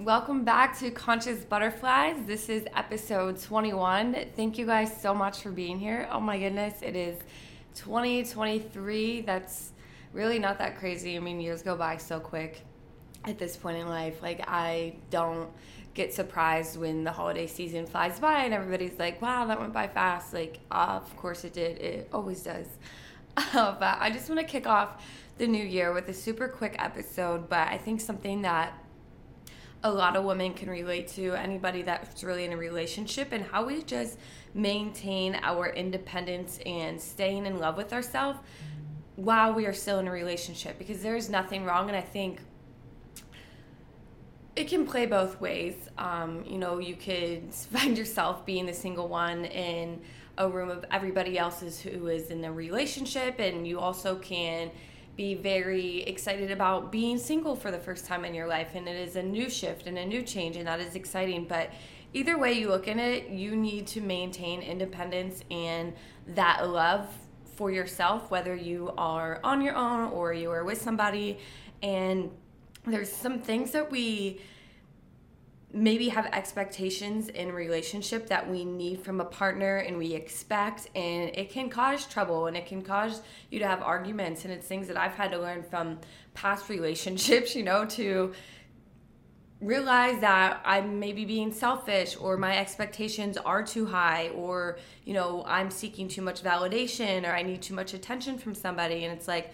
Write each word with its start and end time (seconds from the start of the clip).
Welcome 0.00 0.44
back 0.44 0.78
to 0.80 0.90
Conscious 0.90 1.42
Butterflies. 1.42 2.16
This 2.26 2.50
is 2.50 2.66
episode 2.76 3.40
21. 3.40 4.26
Thank 4.36 4.58
you 4.58 4.66
guys 4.66 4.94
so 5.00 5.14
much 5.14 5.40
for 5.40 5.50
being 5.50 5.78
here. 5.78 6.06
Oh 6.12 6.20
my 6.20 6.38
goodness, 6.38 6.82
it 6.82 6.94
is 6.94 7.18
2023. 7.76 9.22
That's 9.22 9.72
really 10.12 10.38
not 10.38 10.58
that 10.58 10.78
crazy. 10.78 11.16
I 11.16 11.20
mean, 11.20 11.40
years 11.40 11.62
go 11.62 11.76
by 11.76 11.96
so 11.96 12.20
quick 12.20 12.60
at 13.24 13.38
this 13.38 13.56
point 13.56 13.78
in 13.78 13.88
life. 13.88 14.20
Like, 14.20 14.44
I 14.46 14.96
don't 15.08 15.48
get 15.94 16.12
surprised 16.12 16.78
when 16.78 17.02
the 17.02 17.12
holiday 17.12 17.46
season 17.46 17.86
flies 17.86 18.20
by 18.20 18.44
and 18.44 18.52
everybody's 18.52 18.98
like, 18.98 19.22
wow, 19.22 19.46
that 19.46 19.58
went 19.58 19.72
by 19.72 19.88
fast. 19.88 20.34
Like, 20.34 20.58
of 20.70 21.16
course 21.16 21.42
it 21.44 21.54
did. 21.54 21.78
It 21.78 22.08
always 22.12 22.42
does. 22.42 22.66
Uh, 23.52 23.76
but 23.78 23.98
I 24.00 24.08
just 24.08 24.30
want 24.30 24.40
to 24.40 24.46
kick 24.46 24.66
off 24.66 25.04
the 25.36 25.46
new 25.46 25.62
year 25.62 25.92
with 25.92 26.08
a 26.08 26.14
super 26.14 26.48
quick 26.48 26.74
episode, 26.78 27.50
but 27.50 27.68
I 27.68 27.76
think 27.76 28.00
something 28.00 28.40
that 28.42 28.72
a 29.86 29.90
lot 29.90 30.16
of 30.16 30.24
women 30.24 30.52
can 30.52 30.68
relate 30.68 31.06
to 31.06 31.32
anybody 31.34 31.80
that's 31.80 32.24
really 32.24 32.44
in 32.44 32.52
a 32.52 32.56
relationship 32.56 33.28
and 33.30 33.44
how 33.44 33.64
we 33.64 33.82
just 33.84 34.18
maintain 34.52 35.38
our 35.42 35.68
independence 35.68 36.58
and 36.66 37.00
staying 37.00 37.46
in 37.46 37.58
love 37.58 37.76
with 37.76 37.92
ourselves 37.92 38.40
while 39.14 39.54
we 39.54 39.64
are 39.64 39.72
still 39.72 40.00
in 40.00 40.08
a 40.08 40.10
relationship 40.10 40.76
because 40.76 41.02
there's 41.02 41.30
nothing 41.30 41.64
wrong 41.64 41.88
and 41.88 41.96
i 41.96 42.00
think 42.00 42.40
it 44.56 44.68
can 44.68 44.86
play 44.86 45.04
both 45.04 45.38
ways. 45.38 45.74
Um, 45.98 46.42
you 46.46 46.58
know 46.58 46.78
you 46.78 46.96
could 46.96 47.54
find 47.74 47.96
yourself 47.96 48.44
being 48.44 48.66
the 48.66 48.74
single 48.74 49.06
one 49.06 49.44
in 49.44 50.00
a 50.38 50.48
room 50.48 50.70
of 50.70 50.84
everybody 50.90 51.38
else's 51.38 51.80
who 51.80 52.08
is 52.08 52.30
in 52.30 52.44
a 52.44 52.52
relationship 52.52 53.38
and 53.38 53.66
you 53.66 53.78
also 53.78 54.16
can 54.16 54.70
be 55.16 55.34
very 55.34 56.02
excited 56.02 56.50
about 56.50 56.92
being 56.92 57.18
single 57.18 57.56
for 57.56 57.70
the 57.70 57.78
first 57.78 58.04
time 58.04 58.24
in 58.24 58.34
your 58.34 58.46
life 58.46 58.74
and 58.74 58.86
it 58.86 58.96
is 58.96 59.16
a 59.16 59.22
new 59.22 59.48
shift 59.48 59.86
and 59.86 59.96
a 59.96 60.04
new 60.04 60.22
change 60.22 60.56
and 60.56 60.66
that 60.66 60.78
is 60.78 60.94
exciting. 60.94 61.46
But 61.46 61.70
either 62.12 62.38
way 62.38 62.52
you 62.52 62.68
look 62.68 62.86
in 62.86 62.98
it 62.98 63.30
you 63.30 63.56
need 63.56 63.86
to 63.88 64.00
maintain 64.00 64.60
independence 64.60 65.42
and 65.50 65.94
that 66.28 66.68
love 66.68 67.08
for 67.56 67.70
yourself 67.70 68.30
whether 68.30 68.54
you 68.54 68.92
are 68.98 69.40
on 69.42 69.62
your 69.62 69.74
own 69.74 70.10
or 70.12 70.34
you 70.34 70.50
are 70.50 70.64
with 70.64 70.80
somebody. 70.80 71.38
And 71.82 72.30
there's 72.86 73.10
some 73.10 73.40
things 73.40 73.70
that 73.72 73.90
we 73.90 74.40
maybe 75.72 76.08
have 76.08 76.26
expectations 76.26 77.28
in 77.28 77.52
relationship 77.52 78.28
that 78.28 78.48
we 78.48 78.64
need 78.64 79.00
from 79.00 79.20
a 79.20 79.24
partner 79.24 79.78
and 79.78 79.98
we 79.98 80.14
expect 80.14 80.88
and 80.94 81.30
it 81.34 81.50
can 81.50 81.68
cause 81.68 82.06
trouble 82.06 82.46
and 82.46 82.56
it 82.56 82.66
can 82.66 82.82
cause 82.82 83.20
you 83.50 83.58
to 83.58 83.66
have 83.66 83.82
arguments 83.82 84.44
and 84.44 84.54
it's 84.54 84.66
things 84.66 84.86
that 84.88 84.96
I've 84.96 85.14
had 85.14 85.32
to 85.32 85.38
learn 85.38 85.62
from 85.62 85.98
past 86.34 86.68
relationships, 86.70 87.54
you 87.54 87.64
know, 87.64 87.84
to 87.86 88.32
realize 89.60 90.20
that 90.20 90.60
I'm 90.64 91.00
maybe 91.00 91.24
being 91.24 91.50
selfish 91.50 92.16
or 92.20 92.36
my 92.36 92.58
expectations 92.58 93.36
are 93.38 93.62
too 93.62 93.86
high 93.86 94.28
or 94.30 94.78
you 95.04 95.14
know, 95.14 95.44
I'm 95.46 95.70
seeking 95.70 96.08
too 96.08 96.22
much 96.22 96.42
validation 96.42 97.24
or 97.24 97.34
I 97.34 97.42
need 97.42 97.62
too 97.62 97.74
much 97.74 97.92
attention 97.92 98.38
from 98.38 98.54
somebody 98.54 99.04
and 99.04 99.16
it's 99.16 99.26
like 99.26 99.52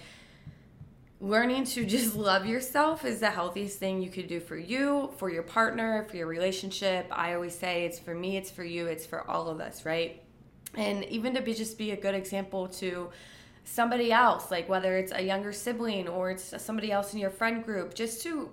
learning 1.22 1.64
to 1.64 1.86
just 1.86 2.16
love 2.16 2.44
yourself 2.44 3.04
is 3.04 3.20
the 3.20 3.30
healthiest 3.30 3.78
thing 3.78 4.02
you 4.02 4.10
could 4.10 4.26
do 4.26 4.40
for 4.40 4.56
you, 4.56 5.10
for 5.16 5.30
your 5.30 5.44
partner, 5.44 6.04
for 6.10 6.16
your 6.16 6.26
relationship. 6.26 7.06
I 7.10 7.34
always 7.34 7.56
say 7.56 7.84
it's 7.84 7.98
for 7.98 8.14
me, 8.14 8.36
it's 8.36 8.50
for 8.50 8.64
you, 8.64 8.86
it's 8.86 9.06
for 9.06 9.28
all 9.30 9.48
of 9.48 9.60
us, 9.60 9.86
right? 9.86 10.20
And 10.74 11.04
even 11.04 11.34
to 11.34 11.40
be 11.40 11.54
just 11.54 11.78
be 11.78 11.92
a 11.92 11.96
good 11.96 12.14
example 12.14 12.66
to 12.68 13.10
somebody 13.64 14.10
else, 14.10 14.50
like 14.50 14.68
whether 14.68 14.96
it's 14.96 15.12
a 15.12 15.22
younger 15.22 15.52
sibling 15.52 16.08
or 16.08 16.32
it's 16.32 16.60
somebody 16.60 16.90
else 16.90 17.14
in 17.14 17.20
your 17.20 17.30
friend 17.30 17.64
group, 17.64 17.94
just 17.94 18.22
to 18.22 18.50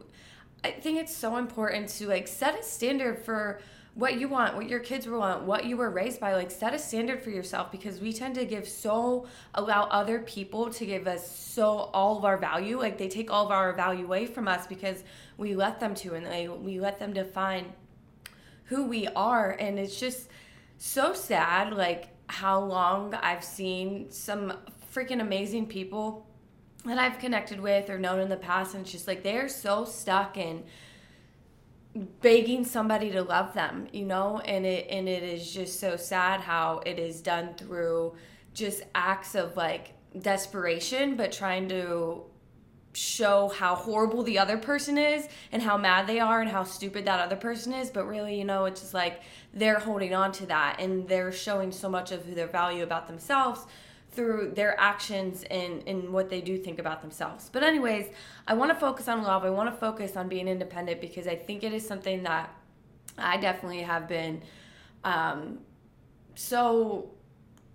I 0.64 0.72
think 0.72 1.00
it's 1.00 1.16
so 1.16 1.38
important 1.38 1.88
to 1.90 2.08
like 2.08 2.28
set 2.28 2.60
a 2.60 2.64
standard 2.64 3.24
for 3.24 3.62
what 3.96 4.20
you 4.20 4.28
want, 4.28 4.56
what 4.56 4.70
your 4.70 4.80
kids 4.80 5.08
want, 5.08 5.44
what 5.44 5.66
you 5.66 5.76
were 5.76 5.90
raised 5.90 6.20
by. 6.20 6.36
Like 6.36 6.52
set 6.52 6.74
a 6.74 6.80
standard 6.80 7.22
for 7.22 7.30
yourself 7.30 7.72
because 7.72 8.00
we 8.00 8.14
tend 8.14 8.36
to 8.36 8.46
give 8.46 8.68
so 8.68 9.28
allow 9.54 9.84
other 9.84 10.20
people 10.20 10.70
to 10.72 10.86
give 10.86 11.08
us 11.08 11.36
so 11.38 11.90
all 11.94 12.18
of 12.18 12.26
our 12.26 12.38
value. 12.38 12.80
Like 12.80 12.98
they 12.98 13.10
take 13.10 13.32
all 13.32 13.46
of 13.46 13.52
our 13.52 13.74
value 13.74 14.06
away 14.06 14.26
from 14.26 14.48
us 14.48 14.68
because 14.68 15.04
we 15.38 15.56
let 15.56 15.80
them 15.80 15.96
to 15.96 16.16
and 16.16 16.26
they 16.26 16.48
we 16.48 16.80
let 16.80 17.00
them 17.00 17.14
define 17.14 17.74
who 18.66 18.86
we 18.86 19.08
are 19.08 19.52
and 19.60 19.80
it's 19.80 20.00
just 20.00 20.30
so 20.78 21.14
sad 21.14 21.74
like 21.74 22.10
how 22.28 22.60
long 22.60 23.16
I've 23.16 23.44
seen 23.44 24.12
some 24.12 24.54
freaking 24.94 25.22
amazing 25.22 25.66
people 25.66 26.28
that 26.86 27.00
I've 27.00 27.20
connected 27.20 27.60
with 27.60 27.90
or 27.90 27.98
known 27.98 28.20
in 28.20 28.30
the 28.30 28.38
past 28.38 28.76
and 28.76 28.84
it's 28.84 28.92
just 28.92 29.08
like 29.08 29.24
they're 29.24 29.50
so 29.50 29.86
stuck 29.86 30.38
in 30.38 30.64
begging 31.96 32.64
somebody 32.64 33.10
to 33.12 33.24
love 33.24 33.54
them 33.54 33.88
you 33.92 34.06
know? 34.06 34.40
And 34.40 34.66
it 34.66 34.88
and 34.90 35.08
it 35.10 35.24
is 35.24 35.52
just 35.52 35.80
so 35.80 35.96
sad 35.96 36.42
how 36.42 36.82
it 36.86 37.00
is 37.00 37.22
done 37.22 37.56
through 37.56 38.16
just 38.54 38.84
acts 38.96 39.36
of 39.36 39.56
like 39.58 39.94
desperation 40.20 41.16
but 41.16 41.32
trying 41.32 41.70
to 41.70 42.24
show 42.94 43.48
how 43.50 43.76
horrible 43.76 44.24
the 44.24 44.40
other 44.40 44.58
person 44.58 44.98
is 44.98 45.28
and 45.52 45.62
how 45.62 45.78
mad 45.78 46.08
they 46.08 46.20
are 46.20 46.42
and 46.42 46.50
how 46.50 46.64
stupid 46.64 47.06
that 47.06 47.20
other 47.20 47.36
person 47.36 47.74
is. 47.74 47.90
But 47.90 48.06
really 48.08 48.38
you 48.38 48.46
know 48.46 48.66
it's 48.66 48.82
just 48.82 48.94
like 48.94 49.22
they're 49.54 49.80
holding 49.80 50.14
on 50.14 50.32
to 50.34 50.46
that 50.48 50.80
and 50.80 51.08
they're 51.08 51.32
showing 51.32 51.72
so 51.72 51.90
much 51.90 52.12
of 52.12 52.36
their 52.36 52.48
value 52.48 52.84
about 52.84 53.08
themselves 53.08 53.66
through 54.20 54.52
their 54.54 54.78
actions 54.78 55.46
and, 55.50 55.82
and 55.88 56.10
what 56.10 56.30
they 56.30 56.42
do 56.42 56.58
think 56.58 56.78
about 56.78 57.02
themselves. 57.02 57.50
But, 57.54 57.64
anyways, 57.64 58.08
I 58.46 58.54
want 58.54 58.70
to 58.70 58.78
focus 58.78 59.08
on 59.08 59.24
love. 59.24 59.46
I 59.46 59.50
want 59.50 59.74
to 59.74 59.80
focus 59.80 60.18
on 60.18 60.28
being 60.28 60.50
independent 60.50 61.00
because 61.00 61.26
I 61.26 61.38
think 61.38 61.64
it 61.64 61.72
is 61.72 61.88
something 61.88 62.24
that 62.24 62.54
I 63.18 63.38
definitely 63.38 63.84
have 63.84 64.10
been 64.10 64.42
um, 65.06 65.60
so 66.36 67.12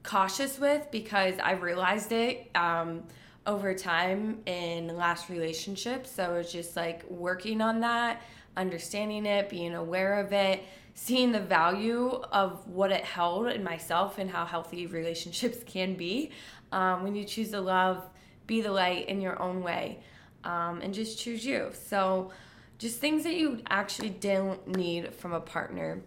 cautious 0.03 0.59
with 0.59 0.91
because 0.91 1.33
I 1.43 1.53
realized 1.53 2.13
it 2.13 2.51
um, 2.55 3.05
over 3.47 3.73
time 3.73 4.43
in 4.45 4.95
last 4.99 5.31
relationships. 5.31 6.11
So 6.11 6.35
it's 6.35 6.53
just 6.53 6.77
like 6.77 7.09
working 7.09 7.63
on 7.63 7.81
that, 7.81 8.21
understanding 8.55 9.25
it, 9.25 9.49
being 9.49 9.75
aware 9.75 10.21
of 10.21 10.31
it 10.35 10.63
seeing 10.95 11.33
the 11.33 11.41
value 11.41 12.23
of 12.33 12.67
what 12.69 12.91
it 12.93 13.05
held 13.05 13.49
in 13.49 13.63
myself 13.65 14.19
and 14.19 14.31
how 14.31 14.45
healthy 14.45 14.87
relationships 14.87 15.59
can 15.67 15.95
be 15.95 16.31
um, 16.73 17.03
when 17.03 17.15
you 17.15 17.25
choose 17.25 17.51
to 17.51 17.61
love, 17.61 18.03
be 18.47 18.61
the 18.61 18.73
light 18.73 19.09
in 19.09 19.21
your 19.21 19.41
own 19.41 19.63
way, 19.63 20.01
um, 20.45 20.81
and 20.81 20.95
just 20.95 21.19
choose 21.19 21.45
you. 21.45 21.71
So, 21.87 22.31
just 22.79 22.99
things 22.99 23.23
that 23.23 23.35
you 23.35 23.61
actually 23.71 24.11
don't 24.11 24.67
need 24.67 25.15
from 25.15 25.33
a 25.33 25.41
partner. 25.41 26.03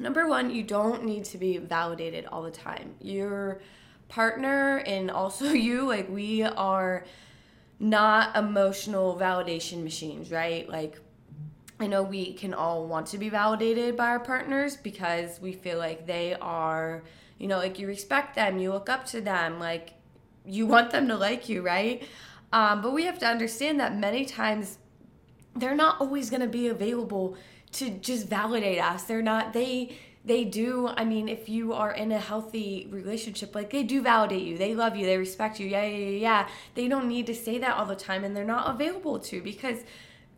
Number 0.00 0.26
one, 0.28 0.50
you 0.50 0.62
don't 0.64 1.04
need 1.04 1.24
to 1.26 1.38
be 1.38 1.58
validated 1.58 2.26
all 2.26 2.42
the 2.42 2.50
time. 2.50 2.94
Your 3.00 3.60
partner 4.08 4.78
and 4.78 5.10
also 5.10 5.52
you, 5.52 5.86
like, 5.86 6.08
we 6.08 6.42
are 6.42 7.04
not 7.80 8.36
emotional 8.36 9.16
validation 9.16 9.84
machines, 9.84 10.30
right? 10.30 10.68
Like, 10.68 10.98
I 11.80 11.86
know 11.86 12.02
we 12.02 12.32
can 12.32 12.54
all 12.54 12.86
want 12.86 13.06
to 13.08 13.18
be 13.18 13.28
validated 13.28 13.96
by 13.96 14.08
our 14.08 14.20
partners 14.20 14.76
because 14.76 15.40
we 15.40 15.52
feel 15.52 15.78
like 15.78 16.06
they 16.06 16.34
are, 16.34 17.04
you 17.38 17.46
know, 17.46 17.58
like 17.58 17.78
you 17.78 17.86
respect 17.86 18.34
them, 18.34 18.58
you 18.58 18.72
look 18.72 18.88
up 18.88 19.06
to 19.06 19.20
them, 19.20 19.60
like 19.60 19.94
you 20.44 20.66
want 20.66 20.90
them 20.90 21.06
to 21.08 21.16
like 21.16 21.48
you, 21.48 21.62
right? 21.62 22.02
Um, 22.52 22.82
but 22.82 22.92
we 22.92 23.04
have 23.04 23.18
to 23.20 23.26
understand 23.26 23.78
that 23.78 23.96
many 23.96 24.24
times 24.24 24.78
they're 25.54 25.76
not 25.76 26.00
always 26.00 26.30
going 26.30 26.42
to 26.42 26.48
be 26.48 26.66
available 26.66 27.36
to 27.72 27.90
just 27.90 28.26
validate 28.26 28.80
us. 28.80 29.04
They're 29.04 29.22
not, 29.22 29.52
they, 29.52 29.96
they 30.24 30.44
do 30.44 30.88
i 30.96 31.04
mean 31.04 31.28
if 31.28 31.48
you 31.48 31.72
are 31.72 31.92
in 31.92 32.12
a 32.12 32.18
healthy 32.18 32.86
relationship 32.90 33.54
like 33.54 33.70
they 33.70 33.82
do 33.82 34.02
validate 34.02 34.42
you 34.42 34.58
they 34.58 34.74
love 34.74 34.94
you 34.94 35.06
they 35.06 35.16
respect 35.16 35.58
you 35.58 35.66
yeah 35.66 35.84
yeah 35.84 35.96
yeah 35.96 36.18
yeah 36.18 36.48
they 36.74 36.86
don't 36.86 37.08
need 37.08 37.24
to 37.26 37.34
say 37.34 37.56
that 37.58 37.76
all 37.76 37.86
the 37.86 37.96
time 37.96 38.24
and 38.24 38.36
they're 38.36 38.44
not 38.44 38.68
available 38.68 39.18
to 39.18 39.40
because 39.40 39.78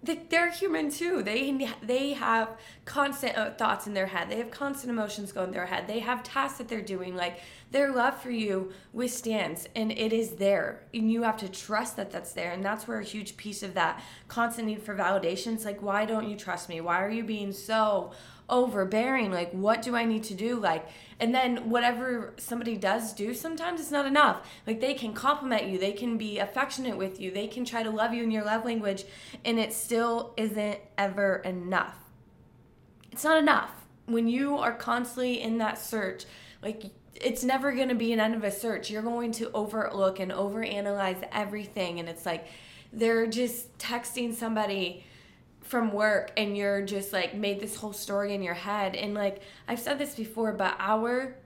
they're 0.02 0.50
human 0.50 0.90
too. 0.90 1.22
They 1.22 1.68
they 1.82 2.14
have 2.14 2.56
constant 2.86 3.36
uh, 3.36 3.50
thoughts 3.52 3.86
in 3.86 3.92
their 3.92 4.06
head. 4.06 4.30
They 4.30 4.38
have 4.38 4.50
constant 4.50 4.90
emotions 4.90 5.30
going 5.30 5.48
in 5.48 5.52
their 5.52 5.66
head. 5.66 5.86
They 5.86 5.98
have 5.98 6.22
tasks 6.22 6.58
that 6.58 6.68
they're 6.68 6.80
doing. 6.80 7.14
Like 7.14 7.40
their 7.70 7.92
love 7.92 8.20
for 8.20 8.30
you 8.30 8.72
withstands, 8.94 9.68
and 9.76 9.92
it 9.92 10.12
is 10.12 10.36
there. 10.36 10.82
And 10.94 11.12
you 11.12 11.22
have 11.22 11.36
to 11.38 11.48
trust 11.48 11.96
that 11.96 12.10
that's 12.10 12.32
there. 12.32 12.52
And 12.52 12.64
that's 12.64 12.88
where 12.88 12.98
a 12.98 13.04
huge 13.04 13.36
piece 13.36 13.62
of 13.62 13.74
that 13.74 14.02
constant 14.28 14.68
need 14.68 14.82
for 14.82 14.96
validation. 14.96 15.52
It's 15.52 15.66
like, 15.66 15.82
why 15.82 16.06
don't 16.06 16.28
you 16.28 16.36
trust 16.36 16.70
me? 16.70 16.80
Why 16.80 17.02
are 17.02 17.10
you 17.10 17.22
being 17.22 17.52
so 17.52 18.12
overbearing 18.50 19.30
like 19.30 19.50
what 19.52 19.80
do 19.82 19.96
i 19.96 20.04
need 20.04 20.24
to 20.24 20.34
do? 20.34 20.58
Like 20.58 20.86
and 21.18 21.34
then 21.34 21.70
whatever 21.70 22.34
somebody 22.38 22.76
does 22.76 23.12
do 23.12 23.32
sometimes 23.32 23.80
it's 23.80 23.90
not 23.90 24.06
enough. 24.06 24.46
Like 24.66 24.80
they 24.80 24.94
can 24.94 25.12
compliment 25.12 25.66
you 25.66 25.78
they 25.78 25.92
can 25.92 26.18
be 26.18 26.38
affectionate 26.38 26.96
with 26.96 27.20
you 27.20 27.30
they 27.30 27.46
can 27.46 27.64
try 27.64 27.82
to 27.82 27.90
love 27.90 28.12
you 28.12 28.22
in 28.22 28.30
your 28.30 28.44
love 28.44 28.64
language 28.64 29.04
and 29.44 29.58
it 29.58 29.72
still 29.72 30.34
isn't 30.36 30.78
ever 30.98 31.36
enough. 31.36 31.96
It's 33.12 33.24
not 33.24 33.38
enough. 33.38 33.70
When 34.06 34.28
you 34.28 34.56
are 34.58 34.72
constantly 34.72 35.40
in 35.40 35.58
that 35.58 35.78
search 35.78 36.24
like 36.62 36.84
it's 37.14 37.44
never 37.44 37.72
going 37.72 37.88
to 37.88 37.94
be 37.94 38.12
an 38.12 38.20
end 38.20 38.34
of 38.34 38.44
a 38.44 38.50
search. 38.50 38.90
You're 38.90 39.02
going 39.02 39.32
to 39.32 39.50
overlook 39.52 40.20
and 40.20 40.32
overanalyze 40.32 41.26
everything 41.32 42.00
and 42.00 42.08
it's 42.08 42.26
like 42.26 42.46
they're 42.92 43.26
just 43.26 43.76
texting 43.78 44.34
somebody 44.34 45.04
from 45.70 45.92
work 45.92 46.32
and 46.36 46.56
you're 46.56 46.82
just 46.82 47.12
like 47.12 47.32
made 47.32 47.60
this 47.60 47.76
whole 47.76 47.92
story 47.92 48.34
in 48.34 48.42
your 48.42 48.54
head. 48.54 48.96
And 48.96 49.14
like 49.14 49.40
I've 49.68 49.78
said 49.78 49.98
this 49.98 50.16
before 50.16 50.52
but 50.52 50.74
our 50.80 51.36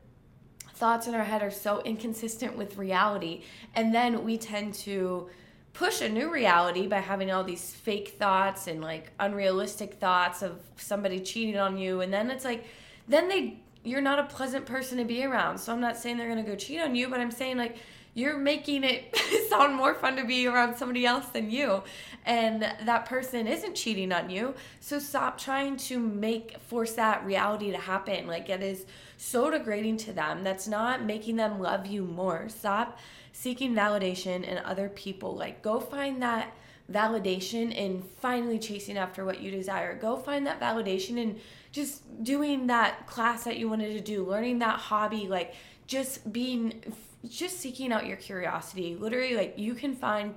thoughts 0.73 1.06
in 1.06 1.15
our 1.15 1.25
head 1.25 1.43
are 1.43 1.50
so 1.50 1.82
inconsistent 1.82 2.56
with 2.56 2.79
reality. 2.79 3.43
And 3.75 3.94
then 3.94 4.25
we 4.25 4.38
tend 4.38 4.75
to 4.75 5.29
push 5.75 6.00
a 6.00 6.09
new 6.09 6.32
reality 6.32 6.87
by 6.87 7.00
having 7.00 7.31
all 7.31 7.44
these 7.44 7.75
fake 7.75 8.17
thoughts 8.19 8.67
and 8.67 8.81
like 8.81 9.12
unrealistic 9.21 9.94
thoughts 9.94 10.41
of 10.41 10.59
somebody 10.77 11.20
cheating 11.20 11.59
on 11.59 11.77
you. 11.77 12.00
And 12.00 12.11
then 12.12 12.31
it's 12.31 12.47
like 12.47 12.65
then 13.06 13.29
they 13.29 13.61
you're 13.87 14.00
not 14.00 14.19
a 14.19 14.25
pleasant 14.25 14.65
person 14.65 14.97
to 14.97 15.05
be 15.05 15.23
around. 15.23 15.59
So 15.59 15.70
i'm 15.70 15.81
not 15.81 15.99
saying 15.99 16.17
they're 16.17 16.31
going 16.31 16.43
to 16.43 16.50
go 16.50 16.56
cheat 16.56 16.81
on 16.81 16.94
you 16.97 17.09
but 17.11 17.20
i'm 17.20 17.31
saying 17.31 17.59
like 17.59 17.77
you're 18.14 18.38
making 18.38 18.84
it 18.84 19.16
sound 19.49 19.75
more 19.75 19.94
fun 19.94 20.16
to 20.16 20.25
be 20.25 20.46
around 20.46 20.76
somebody 20.76 21.05
else 21.05 21.26
than 21.26 21.50
you. 21.50 21.82
And 22.25 22.62
that 22.62 23.06
person 23.06 23.46
isn't 23.46 23.75
cheating 23.75 24.12
on 24.12 24.31
you. 24.31 24.55
So 24.81 24.99
stop 24.99 25.37
trying 25.37 25.76
to 25.78 25.99
make 25.99 26.56
force 26.69 26.93
that 26.93 27.25
reality 27.25 27.70
to 27.72 27.76
happen. 27.76 28.26
Like 28.26 28.49
it 28.49 28.62
is 28.62 28.87
so 29.16 29.50
degrading 29.50 29.99
to 29.99 30.12
them. 30.12 30.44
That's 30.44 30.66
not 30.69 31.05
making 31.05 31.37
them 31.37 31.61
love 31.61 31.87
you 31.87 32.05
more. 32.05 32.49
Stop 32.49 32.99
seeking 33.32 33.75
validation 33.75 34.44
in 34.44 34.58
other 34.58 34.88
people. 34.88 35.34
Like 35.34 35.60
go 35.60 35.81
find 35.81 36.22
that 36.22 36.55
validation 36.93 37.75
in 37.75 38.02
finally 38.20 38.58
chasing 38.58 38.96
after 38.96 39.25
what 39.25 39.40
you 39.40 39.50
desire. 39.50 39.99
Go 39.99 40.17
find 40.17 40.46
that 40.46 40.60
validation 40.60 41.17
in 41.17 41.40
just 41.72 42.22
doing 42.22 42.67
that 42.69 43.06
class 43.06 43.44
that 43.44 43.56
you 43.56 43.69
wanted 43.69 43.93
to 43.94 44.00
do 44.00 44.25
learning 44.25 44.58
that 44.60 44.78
hobby. 44.78 45.26
Like 45.26 45.55
just 45.86 46.32
being 46.32 46.94
just 47.28 47.58
seeking 47.58 47.92
out 47.92 48.06
your 48.06 48.16
curiosity. 48.16 48.96
Literally, 48.96 49.36
like 49.36 49.54
you 49.56 49.75
can 49.75 49.94
find 49.94 50.34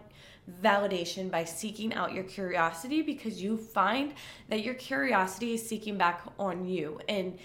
validation 0.63 1.29
by 1.29 1.44
seeking 1.44 1.94
out 1.94 2.13
your 2.13 2.23
curiosity 2.23 3.01
because 3.01 3.41
you 3.41 3.57
find 3.57 4.13
that 4.47 4.63
your 4.63 4.73
curiosity 4.75 5.53
is 5.53 5.67
seeking 5.67 5.97
back 5.97 6.21
on 6.39 6.65
you. 6.65 6.99
And 7.09 7.38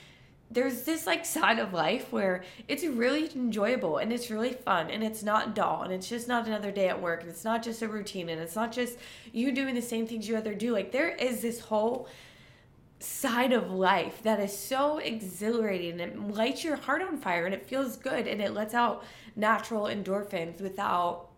there's 0.53 0.83
this 0.83 1.07
like 1.07 1.25
side 1.25 1.59
of 1.59 1.73
life 1.73 2.13
where 2.13 2.45
it's 2.69 2.85
really 2.85 3.31
enjoyable 3.35 3.99
and 3.99 4.13
it's 4.13 4.31
really 4.31 4.53
fun 4.53 4.91
and 4.91 5.03
it's 5.03 5.23
not 5.23 5.55
dull 5.55 5.83
and 5.83 5.93
it's 5.93 6.09
just 6.09 6.29
not 6.29 6.47
another 6.47 6.71
day 6.71 6.89
at 6.89 7.01
work 7.01 7.23
and 7.23 7.31
it's 7.31 7.45
not 7.45 7.63
just 7.63 7.83
a 7.83 7.89
routine 7.89 8.29
and 8.29 8.41
it's 8.41 8.55
not 8.55 8.71
just 8.71 8.99
you 9.33 9.51
doing 9.51 9.75
the 9.75 9.83
same 9.83 10.07
things 10.07 10.29
you 10.29 10.37
other 10.37 10.55
do. 10.55 10.73
Like 10.73 10.93
there 10.93 11.09
is 11.09 11.41
this 11.41 11.59
whole 11.59 12.07
side 13.03 13.53
of 13.53 13.71
life 13.71 14.23
that 14.23 14.39
is 14.39 14.57
so 14.57 14.99
exhilarating 14.99 16.01
and 16.01 16.13
it 16.13 16.35
lights 16.35 16.63
your 16.63 16.77
heart 16.77 17.03
on 17.03 17.19
fire 17.19 17.47
and 17.47 17.55
it 17.55 17.67
feels 17.67 17.97
good 17.97 18.27
and 18.27 18.41
it 18.41 18.53
lets 18.53 18.75
out 18.75 19.05
natural 19.35 19.85
endorphins 19.85 20.61
without 20.61 21.29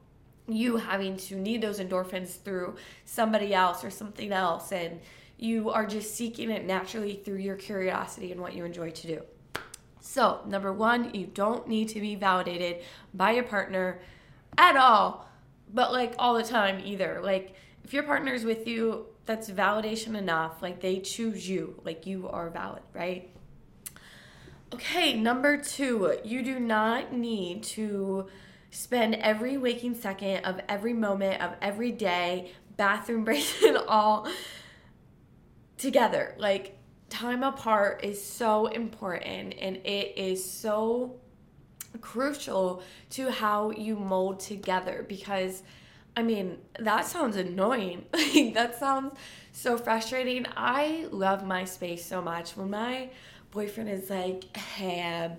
you 0.46 0.76
having 0.76 1.16
to 1.16 1.36
need 1.36 1.62
those 1.62 1.80
endorphins 1.80 2.38
through 2.42 2.76
somebody 3.06 3.54
else 3.54 3.82
or 3.82 3.90
something 3.90 4.30
else 4.30 4.72
and 4.72 5.00
you 5.38 5.70
are 5.70 5.86
just 5.86 6.14
seeking 6.14 6.50
it 6.50 6.64
naturally 6.64 7.14
through 7.14 7.38
your 7.38 7.56
curiosity 7.56 8.30
and 8.30 8.40
what 8.40 8.54
you 8.54 8.64
enjoy 8.64 8.90
to 8.90 9.06
do. 9.06 9.22
So, 10.00 10.40
number 10.46 10.72
1, 10.72 11.14
you 11.14 11.26
don't 11.26 11.66
need 11.66 11.88
to 11.88 12.00
be 12.00 12.14
validated 12.14 12.82
by 13.14 13.32
your 13.32 13.44
partner 13.44 14.00
at 14.58 14.76
all, 14.76 15.28
but 15.72 15.92
like 15.92 16.14
all 16.18 16.34
the 16.34 16.42
time 16.42 16.80
either. 16.84 17.20
Like 17.22 17.54
if 17.82 17.92
your 17.92 18.02
partner 18.02 18.32
is 18.32 18.44
with 18.44 18.68
you, 18.68 19.06
that's 19.26 19.50
validation 19.50 20.16
enough. 20.16 20.62
Like 20.62 20.80
they 20.80 21.00
choose 21.00 21.48
you, 21.48 21.80
like 21.84 22.06
you 22.06 22.28
are 22.28 22.50
valid, 22.50 22.82
right? 22.92 23.30
Okay, 24.72 25.14
number 25.14 25.56
two, 25.56 26.18
you 26.24 26.42
do 26.42 26.58
not 26.58 27.12
need 27.12 27.62
to 27.62 28.26
spend 28.70 29.14
every 29.14 29.56
waking 29.56 29.94
second 29.94 30.44
of 30.44 30.60
every 30.68 30.92
moment 30.92 31.40
of 31.40 31.52
every 31.62 31.92
day, 31.92 32.52
bathroom 32.76 33.24
breaks 33.24 33.62
and 33.62 33.76
all 33.76 34.28
together. 35.78 36.34
Like 36.38 36.76
time 37.08 37.44
apart 37.44 38.02
is 38.02 38.22
so 38.22 38.66
important 38.66 39.54
and 39.60 39.76
it 39.84 40.18
is 40.18 40.44
so 40.44 41.20
crucial 42.00 42.82
to 43.10 43.30
how 43.30 43.70
you 43.70 43.94
mold 43.94 44.40
together 44.40 45.04
because 45.08 45.62
I 46.16 46.22
mean, 46.22 46.58
that 46.78 47.06
sounds 47.06 47.36
annoying. 47.36 48.04
Like 48.12 48.54
that 48.54 48.78
sounds 48.78 49.14
so 49.52 49.76
frustrating. 49.78 50.46
I 50.56 51.06
love 51.10 51.46
my 51.46 51.64
space 51.64 52.04
so 52.04 52.20
much. 52.20 52.56
When 52.56 52.70
my 52.70 53.10
boyfriend 53.52 53.88
is 53.90 54.10
like, 54.10 54.56
"Hey, 54.56 55.30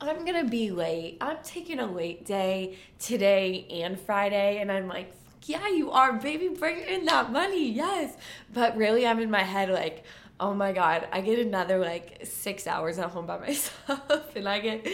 I'm 0.00 0.24
to 0.26 0.44
be 0.48 0.70
late. 0.70 1.18
I'm 1.20 1.38
taking 1.42 1.78
a 1.78 1.86
late 1.86 2.24
day 2.24 2.76
today 2.98 3.66
and 3.70 3.98
Friday." 4.00 4.58
And 4.60 4.70
I'm 4.72 4.88
like, 4.88 5.12
"Yeah, 5.44 5.68
you 5.68 5.90
are, 5.90 6.12
baby. 6.14 6.48
Bring 6.48 6.80
in 6.80 7.04
that 7.06 7.32
money." 7.32 7.70
Yes. 7.70 8.16
But 8.52 8.76
really 8.76 9.06
I'm 9.06 9.20
in 9.20 9.30
my 9.30 9.42
head 9.42 9.68
like, 9.70 10.04
"Oh 10.40 10.54
my 10.54 10.72
god, 10.72 11.08
I 11.12 11.20
get 11.20 11.38
another 11.38 11.78
like 11.78 12.20
6 12.24 12.66
hours 12.66 12.98
at 12.98 13.10
home 13.10 13.26
by 13.26 13.38
myself." 13.46 14.36
and 14.36 14.48
I 14.48 14.58
get 14.60 14.86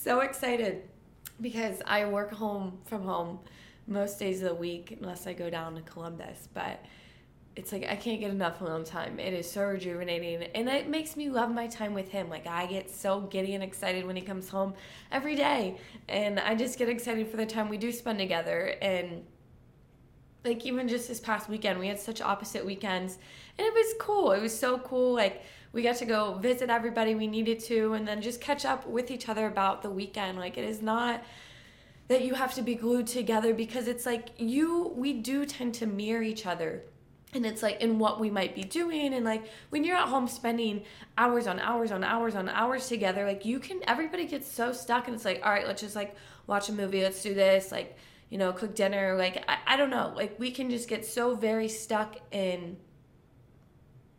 so 0.00 0.20
excited 0.20 0.82
because 1.40 1.82
I 1.86 2.06
work 2.06 2.32
home 2.32 2.78
from 2.86 3.04
home 3.04 3.40
most 3.86 4.18
days 4.18 4.42
of 4.42 4.48
the 4.48 4.54
week 4.54 4.98
unless 5.00 5.26
I 5.26 5.32
go 5.32 5.50
down 5.50 5.74
to 5.74 5.82
Columbus. 5.82 6.48
But 6.52 6.84
it's 7.56 7.70
like 7.70 7.84
I 7.88 7.96
can't 7.96 8.20
get 8.20 8.30
enough 8.30 8.60
alone 8.60 8.84
time. 8.84 9.20
It 9.20 9.32
is 9.32 9.50
so 9.50 9.64
rejuvenating 9.64 10.42
and 10.54 10.68
it 10.68 10.88
makes 10.88 11.16
me 11.16 11.28
love 11.28 11.52
my 11.52 11.66
time 11.66 11.94
with 11.94 12.10
him. 12.10 12.28
Like 12.28 12.46
I 12.46 12.66
get 12.66 12.90
so 12.90 13.20
giddy 13.20 13.54
and 13.54 13.62
excited 13.62 14.06
when 14.06 14.16
he 14.16 14.22
comes 14.22 14.48
home 14.48 14.74
every 15.12 15.36
day. 15.36 15.78
And 16.08 16.40
I 16.40 16.54
just 16.54 16.78
get 16.78 16.88
excited 16.88 17.28
for 17.28 17.36
the 17.36 17.46
time 17.46 17.68
we 17.68 17.78
do 17.78 17.92
spend 17.92 18.18
together 18.18 18.74
and 18.82 19.24
like 20.44 20.66
even 20.66 20.88
just 20.88 21.08
this 21.08 21.20
past 21.20 21.48
weekend 21.48 21.78
we 21.78 21.88
had 21.88 21.98
such 21.98 22.20
opposite 22.20 22.66
weekends 22.66 23.18
and 23.56 23.66
it 23.66 23.72
was 23.72 23.94
cool. 24.00 24.32
It 24.32 24.42
was 24.42 24.58
so 24.58 24.78
cool 24.78 25.14
like 25.14 25.42
we 25.72 25.82
got 25.82 25.96
to 25.96 26.04
go 26.04 26.34
visit 26.34 26.70
everybody 26.70 27.14
we 27.14 27.26
needed 27.26 27.60
to 27.60 27.94
and 27.94 28.06
then 28.06 28.20
just 28.20 28.40
catch 28.40 28.64
up 28.64 28.86
with 28.86 29.10
each 29.10 29.28
other 29.28 29.46
about 29.46 29.82
the 29.82 29.90
weekend. 29.90 30.38
Like 30.38 30.58
it 30.58 30.64
is 30.64 30.82
not 30.82 31.22
that 32.08 32.24
you 32.24 32.34
have 32.34 32.54
to 32.54 32.62
be 32.62 32.74
glued 32.74 33.06
together 33.06 33.54
because 33.54 33.88
it's 33.88 34.04
like 34.04 34.28
you 34.36 34.92
we 34.96 35.12
do 35.12 35.46
tend 35.46 35.74
to 35.74 35.86
mirror 35.86 36.22
each 36.22 36.46
other. 36.46 36.82
And 37.32 37.44
it's 37.44 37.64
like 37.64 37.80
in 37.80 37.98
what 37.98 38.20
we 38.20 38.30
might 38.30 38.54
be 38.54 38.62
doing 38.62 39.12
and 39.12 39.24
like 39.24 39.44
when 39.70 39.82
you're 39.82 39.96
at 39.96 40.06
home 40.06 40.28
spending 40.28 40.84
hours 41.18 41.48
on 41.48 41.58
hours 41.58 41.90
on 41.90 42.04
hours 42.04 42.36
on 42.36 42.48
hours 42.48 42.86
together 42.86 43.26
like 43.26 43.44
you 43.44 43.58
can 43.58 43.80
everybody 43.88 44.24
gets 44.24 44.48
so 44.48 44.72
stuck 44.72 45.08
and 45.08 45.16
it's 45.16 45.24
like 45.24 45.40
all 45.44 45.50
right 45.50 45.66
let's 45.66 45.82
just 45.82 45.96
like 45.96 46.14
watch 46.46 46.68
a 46.68 46.72
movie 46.72 47.02
let's 47.02 47.24
do 47.24 47.34
this 47.34 47.72
like 47.72 47.98
you 48.30 48.38
know 48.38 48.52
cook 48.52 48.76
dinner 48.76 49.16
like 49.16 49.44
I, 49.48 49.58
I 49.66 49.76
don't 49.76 49.90
know 49.90 50.12
like 50.14 50.38
we 50.38 50.52
can 50.52 50.70
just 50.70 50.88
get 50.88 51.04
so 51.04 51.34
very 51.34 51.68
stuck 51.68 52.18
in 52.30 52.76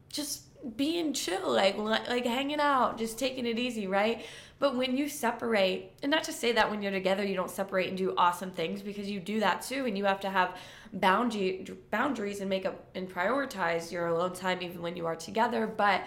just 0.10 0.44
being 0.76 1.14
chill 1.14 1.52
like 1.52 1.78
like 1.78 2.26
hanging 2.26 2.60
out 2.60 2.98
just 2.98 3.20
taking 3.20 3.46
it 3.46 3.60
easy 3.60 3.88
right 3.88 4.26
but 4.58 4.76
when 4.76 4.96
you 4.96 5.10
separate, 5.10 5.92
and 6.02 6.10
not 6.10 6.24
to 6.26 6.34
say 6.34 6.54
that 6.54 6.70
when 6.70 6.82
you're 6.82 6.92
together 6.92 7.26
you 7.26 7.36
don't 7.36 7.52
separate 7.52 7.90
and 7.90 7.98
do 7.98 8.14
awesome 8.18 8.52
things 8.52 8.82
because 8.82 9.10
you 9.10 9.20
do 9.20 9.40
that 9.42 9.62
too, 9.62 9.86
and 9.86 9.98
you 9.98 10.06
have 10.06 10.22
to 10.22 10.30
have 10.30 10.56
boundary 10.94 11.66
boundaries 11.92 12.40
and 12.40 12.50
make 12.50 12.66
up 12.66 12.86
and 12.96 13.10
prioritize 13.10 13.92
your 13.92 14.08
alone 14.08 14.34
time 14.34 14.62
even 14.62 14.82
when 14.82 14.96
you 14.96 15.06
are 15.06 15.16
together. 15.16 15.68
But 15.68 16.04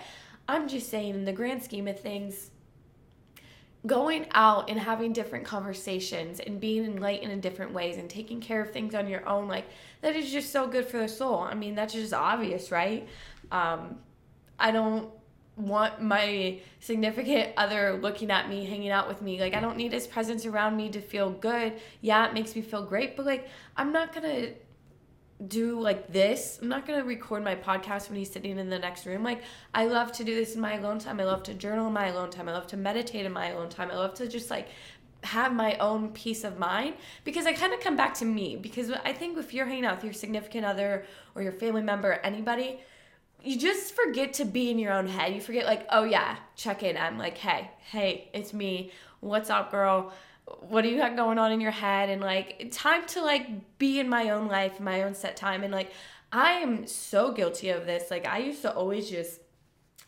I'm 0.48 0.66
just 0.66 0.88
saying, 0.88 1.14
in 1.14 1.24
the 1.24 1.32
grand 1.32 1.62
scheme 1.62 1.88
of 1.88 2.00
things, 2.00 2.50
going 3.86 4.26
out 4.32 4.70
and 4.70 4.78
having 4.78 5.12
different 5.12 5.44
conversations 5.44 6.40
and 6.40 6.58
being 6.58 6.84
enlightened 6.84 7.30
in 7.30 7.40
different 7.40 7.72
ways 7.72 7.96
and 7.96 8.08
taking 8.08 8.40
care 8.40 8.62
of 8.62 8.72
things 8.72 8.94
on 8.94 9.08
your 9.08 9.26
own, 9.28 9.46
like 9.46 9.66
that 10.00 10.16
is 10.16 10.32
just 10.32 10.50
so 10.50 10.66
good 10.66 10.86
for 10.86 10.98
the 10.98 11.08
soul. 11.08 11.40
I 11.40 11.54
mean, 11.54 11.74
that's 11.74 11.92
just 11.92 12.14
obvious, 12.14 12.70
right? 12.70 13.06
Um, 13.52 13.98
I 14.58 14.70
don't 14.70 15.10
want 15.58 16.00
my 16.00 16.60
significant 16.80 17.52
other 17.56 17.98
looking 18.00 18.30
at 18.30 18.48
me, 18.48 18.64
hanging 18.64 18.90
out 18.90 19.08
with 19.08 19.20
me. 19.20 19.40
Like, 19.40 19.54
I 19.54 19.60
don't 19.60 19.76
need 19.76 19.92
his 19.92 20.06
presence 20.06 20.46
around 20.46 20.76
me 20.76 20.88
to 20.90 21.00
feel 21.00 21.30
good. 21.30 21.74
Yeah, 22.00 22.26
it 22.26 22.34
makes 22.34 22.54
me 22.54 22.62
feel 22.62 22.84
great, 22.84 23.16
but 23.16 23.26
like, 23.26 23.48
I'm 23.76 23.92
not 23.92 24.14
gonna 24.14 24.50
do 25.46 25.80
like 25.80 26.12
this. 26.12 26.58
I'm 26.60 26.68
not 26.68 26.86
gonna 26.86 27.04
record 27.04 27.44
my 27.44 27.54
podcast 27.54 28.08
when 28.08 28.18
he's 28.18 28.30
sitting 28.30 28.58
in 28.58 28.70
the 28.70 28.78
next 28.78 29.06
room. 29.06 29.22
Like, 29.22 29.42
I 29.74 29.86
love 29.86 30.12
to 30.12 30.24
do 30.24 30.34
this 30.34 30.54
in 30.54 30.60
my 30.60 30.74
alone 30.74 30.98
time. 30.98 31.20
I 31.20 31.24
love 31.24 31.42
to 31.44 31.54
journal 31.54 31.88
in 31.88 31.92
my 31.92 32.06
alone 32.06 32.30
time. 32.30 32.48
I 32.48 32.52
love 32.52 32.66
to 32.68 32.76
meditate 32.76 33.26
in 33.26 33.32
my 33.32 33.48
alone 33.48 33.68
time. 33.68 33.90
I 33.90 33.96
love 33.96 34.14
to 34.14 34.28
just 34.28 34.50
like 34.50 34.68
have 35.24 35.52
my 35.52 35.76
own 35.78 36.10
peace 36.10 36.44
of 36.44 36.58
mind 36.58 36.94
because 37.24 37.46
I 37.46 37.52
kind 37.52 37.72
of 37.74 37.80
come 37.80 37.96
back 37.96 38.14
to 38.14 38.24
me 38.24 38.56
because 38.56 38.90
I 38.90 39.12
think 39.12 39.36
if 39.36 39.52
you're 39.52 39.66
hanging 39.66 39.84
out 39.84 39.96
with 39.96 40.04
your 40.04 40.12
significant 40.12 40.64
other 40.64 41.04
or 41.34 41.42
your 41.42 41.52
family 41.52 41.82
member, 41.82 42.12
anybody, 42.12 42.80
you 43.42 43.58
just 43.58 43.94
forget 43.94 44.34
to 44.34 44.44
be 44.44 44.70
in 44.70 44.78
your 44.78 44.92
own 44.92 45.06
head. 45.06 45.34
You 45.34 45.40
forget, 45.40 45.66
like, 45.66 45.86
oh 45.90 46.04
yeah, 46.04 46.36
check 46.56 46.82
in. 46.82 46.96
I'm 46.96 47.18
like, 47.18 47.38
hey, 47.38 47.70
hey, 47.90 48.28
it's 48.32 48.52
me. 48.52 48.92
What's 49.20 49.50
up, 49.50 49.70
girl? 49.70 50.12
What 50.60 50.82
do 50.82 50.88
you 50.88 50.96
got 50.96 51.16
going 51.16 51.38
on 51.38 51.52
in 51.52 51.60
your 51.60 51.70
head? 51.70 52.08
And 52.08 52.20
like, 52.20 52.70
time 52.72 53.06
to 53.08 53.22
like 53.22 53.78
be 53.78 54.00
in 54.00 54.08
my 54.08 54.30
own 54.30 54.48
life, 54.48 54.80
my 54.80 55.02
own 55.02 55.14
set 55.14 55.36
time. 55.36 55.62
And 55.62 55.72
like, 55.72 55.92
I 56.32 56.52
am 56.52 56.86
so 56.86 57.32
guilty 57.32 57.70
of 57.70 57.86
this. 57.86 58.10
Like, 58.10 58.26
I 58.26 58.38
used 58.38 58.62
to 58.62 58.72
always 58.72 59.08
just 59.08 59.40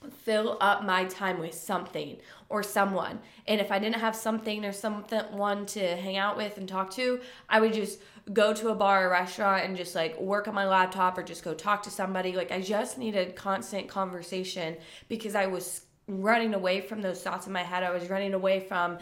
fill 0.09 0.57
up 0.61 0.85
my 0.85 1.05
time 1.05 1.39
with 1.39 1.55
something 1.55 2.17
or 2.49 2.63
someone. 2.63 3.21
And 3.47 3.61
if 3.61 3.71
I 3.71 3.79
didn't 3.79 4.01
have 4.01 4.17
something 4.17 4.65
or 4.65 4.73
someone 4.73 5.67
to 5.67 5.97
hang 5.97 6.17
out 6.17 6.37
with 6.37 6.57
and 6.57 6.69
talk 6.69 6.91
to, 6.93 7.21
I 7.49 7.61
would 7.61 7.73
just 7.73 8.01
go 8.33 8.55
to 8.55 8.69
a 8.69 8.75
bar 8.75 9.07
or 9.07 9.11
restaurant 9.11 9.65
and 9.65 9.77
just 9.77 9.95
like 9.95 10.19
work 10.21 10.49
on 10.49 10.55
my 10.55 10.67
laptop 10.67 11.19
or 11.19 11.23
just 11.23 11.45
go 11.45 11.53
talk 11.53 11.83
to 11.83 11.91
somebody. 11.91 12.33
Like 12.33 12.53
I 12.53 12.61
just 12.61 12.99
needed 12.99 13.37
constant 13.37 13.89
conversation 13.89 14.77
because 15.09 15.35
I 15.35 15.47
was 15.47 15.83
running 16.07 16.55
away 16.55 16.81
from 16.81 17.03
those 17.03 17.23
thoughts 17.23 17.47
in 17.47 17.53
my 17.53 17.63
head. 17.63 17.83
I 17.83 17.91
was 17.91 18.09
running 18.09 18.35
away 18.35 18.61
from 18.61 18.99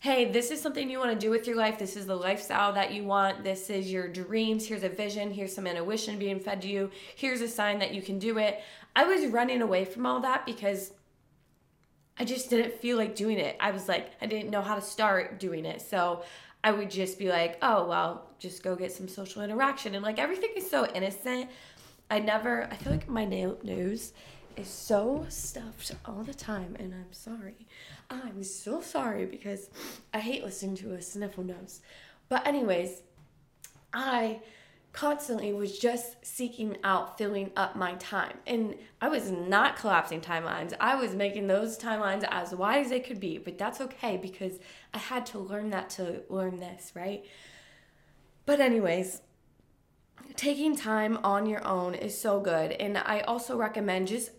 hey, 0.00 0.30
this 0.30 0.50
is 0.50 0.60
something 0.60 0.88
you 0.88 0.98
want 0.98 1.10
to 1.10 1.18
do 1.18 1.30
with 1.30 1.46
your 1.46 1.56
life. 1.56 1.78
This 1.78 1.96
is 1.96 2.06
the 2.06 2.14
lifestyle 2.14 2.72
that 2.74 2.92
you 2.92 3.02
want. 3.02 3.42
This 3.42 3.70
is 3.70 3.90
your 3.90 4.06
dreams. 4.06 4.66
Here's 4.66 4.84
a 4.84 4.88
vision. 4.88 5.30
Here's 5.30 5.54
some 5.54 5.66
intuition 5.66 6.18
being 6.18 6.38
fed 6.38 6.62
to 6.62 6.68
you. 6.68 6.90
Here's 7.16 7.40
a 7.40 7.48
sign 7.48 7.78
that 7.80 7.92
you 7.92 8.02
can 8.02 8.18
do 8.18 8.38
it. 8.38 8.60
I 8.96 9.04
was 9.04 9.26
running 9.26 9.60
away 9.60 9.84
from 9.84 10.06
all 10.06 10.20
that 10.20 10.46
because 10.46 10.90
I 12.18 12.24
just 12.24 12.48
didn't 12.48 12.80
feel 12.80 12.96
like 12.96 13.14
doing 13.14 13.38
it. 13.38 13.56
I 13.60 13.70
was 13.70 13.88
like, 13.88 14.12
I 14.22 14.26
didn't 14.26 14.50
know 14.50 14.62
how 14.62 14.74
to 14.74 14.80
start 14.80 15.38
doing 15.38 15.66
it. 15.66 15.82
So 15.82 16.22
I 16.64 16.72
would 16.72 16.90
just 16.90 17.18
be 17.18 17.28
like, 17.28 17.58
oh, 17.60 17.86
well, 17.86 18.30
just 18.38 18.62
go 18.62 18.74
get 18.74 18.90
some 18.90 19.06
social 19.06 19.42
interaction. 19.42 19.94
And 19.94 20.02
like 20.02 20.18
everything 20.18 20.50
is 20.56 20.68
so 20.68 20.86
innocent. 20.94 21.50
I 22.10 22.20
never, 22.20 22.64
I 22.70 22.76
feel 22.76 22.90
like 22.90 23.06
my 23.06 23.26
nose 23.26 24.14
is 24.56 24.68
so 24.68 25.26
stuffed 25.28 25.94
all 26.06 26.24
the 26.24 26.32
time. 26.32 26.74
And 26.80 26.94
I'm 26.94 27.12
sorry. 27.12 27.66
I'm 28.08 28.42
so 28.42 28.80
sorry 28.80 29.26
because 29.26 29.68
I 30.14 30.20
hate 30.20 30.42
listening 30.42 30.76
to 30.76 30.94
a 30.94 31.02
sniffle 31.02 31.44
nose. 31.44 31.82
But, 32.30 32.46
anyways, 32.46 33.02
I 33.92 34.40
constantly 34.96 35.52
was 35.52 35.78
just 35.78 36.24
seeking 36.24 36.78
out 36.82 37.18
filling 37.18 37.50
up 37.54 37.76
my 37.76 37.94
time. 37.96 38.38
And 38.46 38.74
I 39.00 39.08
was 39.08 39.30
not 39.30 39.76
collapsing 39.76 40.22
timelines. 40.22 40.72
I 40.80 40.94
was 40.96 41.14
making 41.14 41.46
those 41.46 41.78
timelines 41.78 42.26
as 42.30 42.54
wide 42.54 42.86
as 42.86 42.88
they 42.88 43.00
could 43.00 43.20
be, 43.20 43.36
but 43.36 43.58
that's 43.58 43.80
okay 43.82 44.16
because 44.16 44.58
I 44.94 44.98
had 44.98 45.26
to 45.26 45.38
learn 45.38 45.68
that 45.70 45.90
to 45.90 46.22
learn 46.30 46.56
this, 46.56 46.92
right? 46.94 47.26
But, 48.46 48.60
anyways, 48.60 49.20
taking 50.34 50.74
time 50.74 51.18
on 51.22 51.44
your 51.44 51.64
own 51.66 51.94
is 51.94 52.18
so 52.18 52.40
good. 52.40 52.72
And 52.72 52.96
I 52.96 53.20
also 53.20 53.54
recommend 53.54 54.08
just 54.08 54.30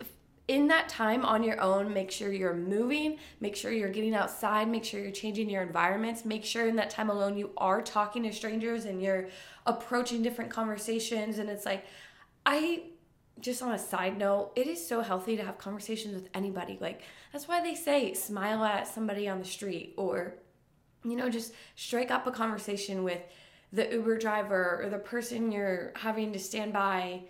in 0.48 0.68
that 0.68 0.88
time 0.88 1.26
on 1.26 1.44
your 1.44 1.60
own, 1.60 1.94
make 1.94 2.10
sure 2.10 2.32
you're 2.32 2.56
moving, 2.56 3.18
make 3.42 3.56
sure 3.56 3.72
you're 3.72 3.90
getting 3.90 4.16
outside, 4.16 4.70
make 4.70 4.86
sure 4.86 5.02
you're 5.02 5.12
changing 5.12 5.50
your 5.50 5.62
environments, 5.62 6.24
make 6.24 6.46
sure 6.46 6.68
in 6.68 6.78
that 6.78 6.90
time 6.90 7.10
alone 7.10 7.38
you 7.38 7.52
are 7.58 7.82
talking 7.82 8.24
to 8.24 8.32
strangers 8.32 8.86
and 8.86 9.02
you're 9.02 9.28
approaching 9.66 10.24
different 10.24 10.50
conversations. 10.50 11.38
And 11.38 11.50
it's 11.50 11.66
like, 11.66 11.86
I 12.46 12.84
just 13.40 13.62
on 13.62 13.74
a 13.74 13.78
side 13.78 14.18
note, 14.18 14.52
it 14.56 14.68
is 14.68 14.86
so 14.86 15.02
healthy 15.02 15.36
to 15.36 15.44
have 15.44 15.58
conversations 15.58 16.16
with 16.16 16.30
anybody. 16.34 16.78
Like, 16.80 17.02
that's 17.34 17.48
why 17.48 17.62
they 17.62 17.76
say 17.76 18.14
smile 18.14 18.64
at 18.64 18.88
somebody 18.88 19.28
on 19.28 19.40
the 19.40 19.46
street 19.46 19.94
or, 19.98 20.36
you 21.04 21.16
know, 21.16 21.30
just 21.30 21.54
strike 21.76 22.10
up 22.10 22.26
a 22.26 22.32
conversation 22.32 23.04
with 23.04 23.22
the 23.74 23.92
Uber 23.92 24.18
driver 24.18 24.82
or 24.82 24.90
the 24.90 24.98
person 24.98 25.52
you're 25.52 25.92
having 25.98 26.32
to 26.34 26.40
stand 26.40 26.72
by 26.72 27.22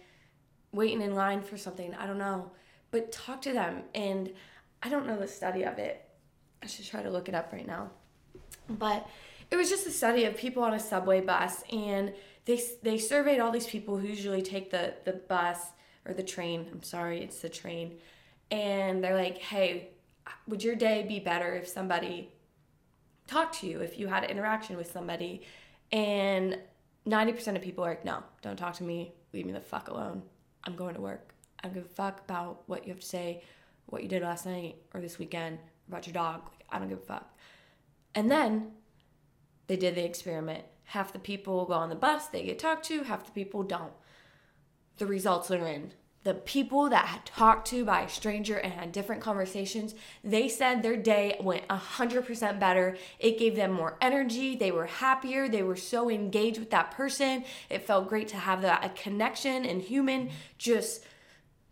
waiting 0.71 1.01
in 1.01 1.15
line 1.15 1.41
for 1.41 1.57
something. 1.57 1.95
I 1.95 2.05
don't 2.05 2.19
know 2.19 2.51
but 2.91 3.11
talk 3.11 3.41
to 3.43 3.53
them. 3.53 3.83
And 3.95 4.33
I 4.81 4.89
don't 4.89 5.07
know 5.07 5.17
the 5.17 5.27
study 5.27 5.63
of 5.63 5.77
it. 5.79 6.07
I 6.61 6.67
should 6.67 6.85
try 6.85 7.03
to 7.03 7.09
look 7.09 7.29
it 7.29 7.35
up 7.35 7.51
right 7.51 7.67
now. 7.67 7.91
But 8.69 9.07
it 9.49 9.55
was 9.55 9.69
just 9.69 9.87
a 9.87 9.91
study 9.91 10.25
of 10.25 10.35
people 10.35 10.63
on 10.63 10.73
a 10.73 10.79
subway 10.79 11.21
bus, 11.21 11.63
and 11.71 12.13
they 12.45 12.61
they 12.83 12.97
surveyed 12.97 13.39
all 13.39 13.51
these 13.51 13.67
people 13.67 13.97
who 13.97 14.07
usually 14.07 14.41
take 14.41 14.71
the 14.71 14.93
the 15.05 15.13
bus 15.13 15.59
or 16.05 16.13
the 16.13 16.23
train. 16.23 16.67
I'm 16.71 16.83
sorry, 16.83 17.21
it's 17.23 17.39
the 17.39 17.49
train, 17.49 17.97
and 18.51 19.03
they're 19.03 19.15
like, 19.15 19.37
"Hey, 19.37 19.89
would 20.47 20.63
your 20.63 20.75
day 20.75 21.05
be 21.07 21.19
better 21.19 21.55
if 21.55 21.67
somebody 21.67 22.31
talked 23.27 23.59
to 23.61 23.67
you? 23.67 23.79
If 23.81 23.97
you 23.97 24.07
had 24.07 24.23
an 24.23 24.29
interaction 24.29 24.75
with 24.75 24.91
somebody?" 24.91 25.43
And 25.91 26.59
90% 27.05 27.55
of 27.55 27.61
people 27.61 27.85
are 27.85 27.91
like, 27.91 28.03
"No, 28.03 28.23
don't 28.41 28.57
talk 28.57 28.73
to 28.75 28.83
me. 28.83 29.13
Leave 29.31 29.45
me 29.45 29.53
the 29.53 29.61
fuck 29.61 29.87
alone. 29.87 30.23
I'm 30.65 30.75
going 30.75 30.95
to 30.95 31.01
work." 31.01 31.33
Don't 31.67 31.73
give 31.73 31.85
a 31.85 31.95
fuck 31.95 32.21
about 32.21 32.63
what 32.67 32.87
you 32.87 32.93
have 32.93 33.01
to 33.01 33.05
say, 33.05 33.43
what 33.87 34.01
you 34.01 34.07
did 34.07 34.23
last 34.23 34.45
night 34.45 34.77
or 34.93 35.01
this 35.01 35.19
weekend, 35.19 35.59
about 35.89 36.07
your 36.07 36.13
dog. 36.13 36.43
Like, 36.45 36.65
I 36.69 36.79
don't 36.79 36.87
give 36.87 36.99
a 36.99 37.01
fuck. 37.01 37.37
And 38.15 38.31
then 38.31 38.71
they 39.67 39.75
did 39.75 39.95
the 39.95 40.05
experiment. 40.05 40.63
Half 40.85 41.11
the 41.11 41.19
people 41.19 41.65
go 41.65 41.73
on 41.73 41.89
the 41.89 41.95
bus, 41.95 42.27
they 42.27 42.45
get 42.45 42.57
talked 42.57 42.85
to, 42.85 43.03
half 43.03 43.25
the 43.25 43.31
people 43.31 43.63
don't. 43.63 43.91
The 44.97 45.05
results 45.05 45.51
are 45.51 45.67
in. 45.67 45.91
The 46.23 46.35
people 46.35 46.87
that 46.89 47.07
had 47.07 47.25
talked 47.25 47.67
to 47.67 47.83
by 47.83 48.01
a 48.03 48.09
stranger 48.09 48.55
and 48.55 48.71
had 48.71 48.93
different 48.93 49.21
conversations, 49.21 49.93
they 50.23 50.47
said 50.47 50.81
their 50.81 50.95
day 50.95 51.35
went 51.41 51.67
100% 51.67 52.59
better. 52.61 52.95
It 53.19 53.37
gave 53.37 53.57
them 53.57 53.73
more 53.73 53.97
energy. 53.99 54.55
They 54.55 54.71
were 54.71 54.85
happier. 54.85 55.49
They 55.49 55.63
were 55.63 55.75
so 55.75 56.09
engaged 56.09 56.59
with 56.59 56.69
that 56.69 56.91
person. 56.91 57.43
It 57.69 57.85
felt 57.85 58.07
great 58.07 58.29
to 58.29 58.37
have 58.37 58.61
that 58.61 58.85
a 58.85 58.89
connection 58.89 59.65
and 59.65 59.81
human 59.81 60.29
just 60.57 61.03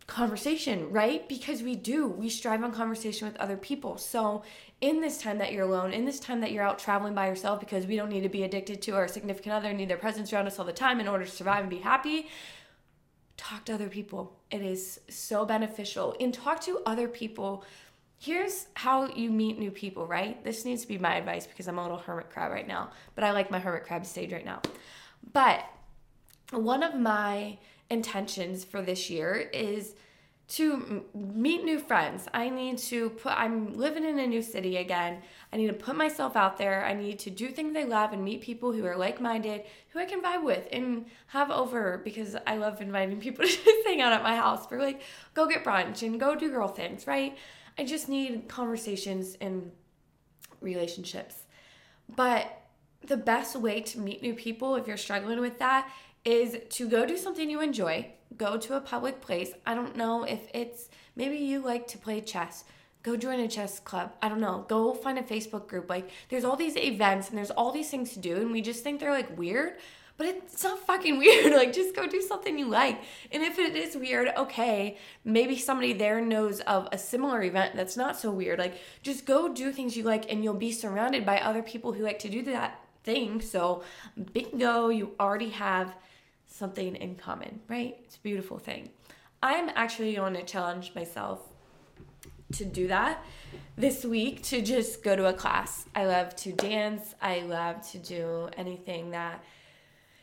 conversation, 0.06 0.90
right? 0.90 1.28
Because 1.28 1.62
we 1.62 1.74
do. 1.74 2.06
We 2.06 2.28
strive 2.28 2.62
on 2.62 2.72
conversation 2.72 3.26
with 3.26 3.36
other 3.38 3.56
people. 3.56 3.98
So, 3.98 4.42
in 4.80 5.00
this 5.00 5.18
time 5.18 5.38
that 5.38 5.52
you're 5.52 5.64
alone, 5.64 5.92
in 5.92 6.04
this 6.04 6.20
time 6.20 6.40
that 6.42 6.52
you're 6.52 6.62
out 6.62 6.78
traveling 6.78 7.14
by 7.14 7.28
yourself, 7.28 7.60
because 7.60 7.86
we 7.86 7.96
don't 7.96 8.10
need 8.10 8.22
to 8.22 8.28
be 8.28 8.42
addicted 8.44 8.82
to 8.82 8.92
our 8.92 9.08
significant 9.08 9.54
other, 9.54 9.72
need 9.72 9.88
their 9.88 9.96
presence 9.96 10.32
around 10.32 10.46
us 10.46 10.58
all 10.58 10.64
the 10.64 10.72
time 10.72 11.00
in 11.00 11.08
order 11.08 11.24
to 11.24 11.30
survive 11.30 11.60
and 11.60 11.70
be 11.70 11.78
happy, 11.78 12.28
talk 13.36 13.64
to 13.64 13.74
other 13.74 13.88
people. 13.88 14.38
It 14.50 14.62
is 14.62 15.00
so 15.08 15.44
beneficial. 15.44 16.14
And 16.20 16.32
talk 16.32 16.60
to 16.62 16.82
other 16.86 17.08
people. 17.08 17.64
Here's 18.18 18.66
how 18.74 19.08
you 19.08 19.30
meet 19.30 19.58
new 19.58 19.70
people, 19.70 20.06
right? 20.06 20.42
This 20.44 20.64
needs 20.64 20.82
to 20.82 20.88
be 20.88 20.98
my 20.98 21.16
advice 21.16 21.46
because 21.46 21.68
I'm 21.68 21.78
a 21.78 21.82
little 21.82 21.98
hermit 21.98 22.30
crab 22.30 22.52
right 22.52 22.66
now, 22.66 22.90
but 23.14 23.24
I 23.24 23.32
like 23.32 23.50
my 23.50 23.58
hermit 23.58 23.84
crab 23.84 24.06
stage 24.06 24.32
right 24.32 24.44
now. 24.44 24.62
But 25.32 25.64
one 26.52 26.82
of 26.82 26.94
my 26.94 27.58
intentions 27.90 28.64
for 28.64 28.82
this 28.82 29.10
year 29.10 29.48
is 29.52 29.94
to 30.48 31.04
meet 31.12 31.64
new 31.64 31.78
friends. 31.80 32.28
I 32.32 32.48
need 32.50 32.78
to 32.78 33.10
put, 33.10 33.32
I'm 33.32 33.76
living 33.76 34.04
in 34.04 34.18
a 34.20 34.26
new 34.26 34.42
city 34.42 34.76
again. 34.76 35.22
I 35.52 35.56
need 35.56 35.66
to 35.66 35.72
put 35.72 35.96
myself 35.96 36.36
out 36.36 36.56
there. 36.56 36.84
I 36.84 36.92
need 36.92 37.18
to 37.20 37.30
do 37.30 37.48
things 37.48 37.76
I 37.76 37.82
love 37.82 38.12
and 38.12 38.22
meet 38.22 38.42
people 38.42 38.72
who 38.72 38.84
are 38.86 38.96
like 38.96 39.20
minded, 39.20 39.64
who 39.88 39.98
I 39.98 40.04
can 40.04 40.22
vibe 40.22 40.44
with 40.44 40.68
and 40.70 41.06
have 41.28 41.50
over 41.50 42.00
because 42.04 42.36
I 42.46 42.58
love 42.58 42.80
inviting 42.80 43.18
people 43.20 43.44
to 43.44 43.50
just 43.50 43.86
hang 43.86 44.00
out 44.00 44.12
at 44.12 44.22
my 44.22 44.36
house 44.36 44.66
for 44.66 44.78
like, 44.78 45.02
go 45.34 45.46
get 45.46 45.64
brunch 45.64 46.02
and 46.02 46.20
go 46.20 46.36
do 46.36 46.50
girl 46.50 46.68
things, 46.68 47.08
right? 47.08 47.36
I 47.76 47.84
just 47.84 48.08
need 48.08 48.48
conversations 48.48 49.36
and 49.40 49.72
relationships. 50.60 51.42
But 52.14 52.62
the 53.04 53.16
best 53.16 53.56
way 53.56 53.80
to 53.80 53.98
meet 53.98 54.22
new 54.22 54.34
people, 54.34 54.76
if 54.76 54.86
you're 54.86 54.96
struggling 54.96 55.40
with 55.40 55.58
that, 55.58 55.90
is 56.26 56.58
to 56.70 56.88
go 56.88 57.06
do 57.06 57.16
something 57.16 57.48
you 57.48 57.60
enjoy, 57.60 58.10
go 58.36 58.58
to 58.58 58.76
a 58.76 58.80
public 58.80 59.20
place. 59.20 59.52
I 59.64 59.74
don't 59.74 59.96
know 59.96 60.24
if 60.24 60.40
it's 60.52 60.90
maybe 61.14 61.36
you 61.36 61.60
like 61.60 61.86
to 61.88 61.98
play 61.98 62.20
chess. 62.20 62.64
Go 63.04 63.16
join 63.16 63.38
a 63.38 63.46
chess 63.46 63.78
club. 63.78 64.12
I 64.20 64.28
don't 64.28 64.40
know. 64.40 64.66
Go 64.68 64.92
find 64.92 65.18
a 65.18 65.22
Facebook 65.22 65.68
group. 65.68 65.88
Like 65.88 66.10
there's 66.28 66.44
all 66.44 66.56
these 66.56 66.76
events 66.76 67.28
and 67.28 67.38
there's 67.38 67.52
all 67.52 67.70
these 67.70 67.88
things 67.88 68.12
to 68.14 68.18
do 68.18 68.36
and 68.36 68.50
we 68.50 68.60
just 68.60 68.82
think 68.82 68.98
they're 68.98 69.12
like 69.12 69.38
weird, 69.38 69.74
but 70.16 70.26
it's 70.26 70.64
not 70.64 70.80
fucking 70.80 71.16
weird. 71.20 71.54
Like 71.54 71.72
just 71.72 71.94
go 71.94 72.08
do 72.08 72.20
something 72.20 72.58
you 72.58 72.68
like. 72.68 73.00
And 73.30 73.44
if 73.44 73.60
it 73.60 73.76
is 73.76 73.96
weird, 73.96 74.32
okay, 74.36 74.98
maybe 75.24 75.56
somebody 75.56 75.92
there 75.92 76.20
knows 76.20 76.58
of 76.62 76.88
a 76.90 76.98
similar 76.98 77.44
event 77.44 77.76
that's 77.76 77.96
not 77.96 78.16
so 78.18 78.32
weird. 78.32 78.58
Like 78.58 78.80
just 79.04 79.26
go 79.26 79.48
do 79.48 79.70
things 79.70 79.96
you 79.96 80.02
like 80.02 80.30
and 80.30 80.42
you'll 80.42 80.54
be 80.54 80.72
surrounded 80.72 81.24
by 81.24 81.38
other 81.38 81.62
people 81.62 81.92
who 81.92 82.02
like 82.02 82.18
to 82.18 82.28
do 82.28 82.42
that 82.42 82.80
thing. 83.04 83.40
So 83.40 83.84
bingo, 84.32 84.88
you 84.88 85.12
already 85.20 85.50
have 85.50 85.94
something 86.56 86.96
in 86.96 87.14
common, 87.16 87.60
right? 87.68 87.96
It's 88.04 88.16
a 88.16 88.20
beautiful 88.20 88.58
thing. 88.58 88.90
I'm 89.42 89.70
actually 89.74 90.14
going 90.14 90.34
to 90.34 90.42
challenge 90.42 90.92
myself 90.94 91.40
to 92.52 92.64
do 92.64 92.88
that 92.88 93.24
this 93.76 94.04
week 94.04 94.42
to 94.44 94.62
just 94.62 95.02
go 95.02 95.16
to 95.16 95.26
a 95.26 95.32
class. 95.32 95.86
I 95.94 96.06
love 96.06 96.34
to 96.36 96.52
dance. 96.52 97.14
I 97.20 97.40
love 97.40 97.88
to 97.90 97.98
do 97.98 98.48
anything 98.56 99.10
that 99.10 99.42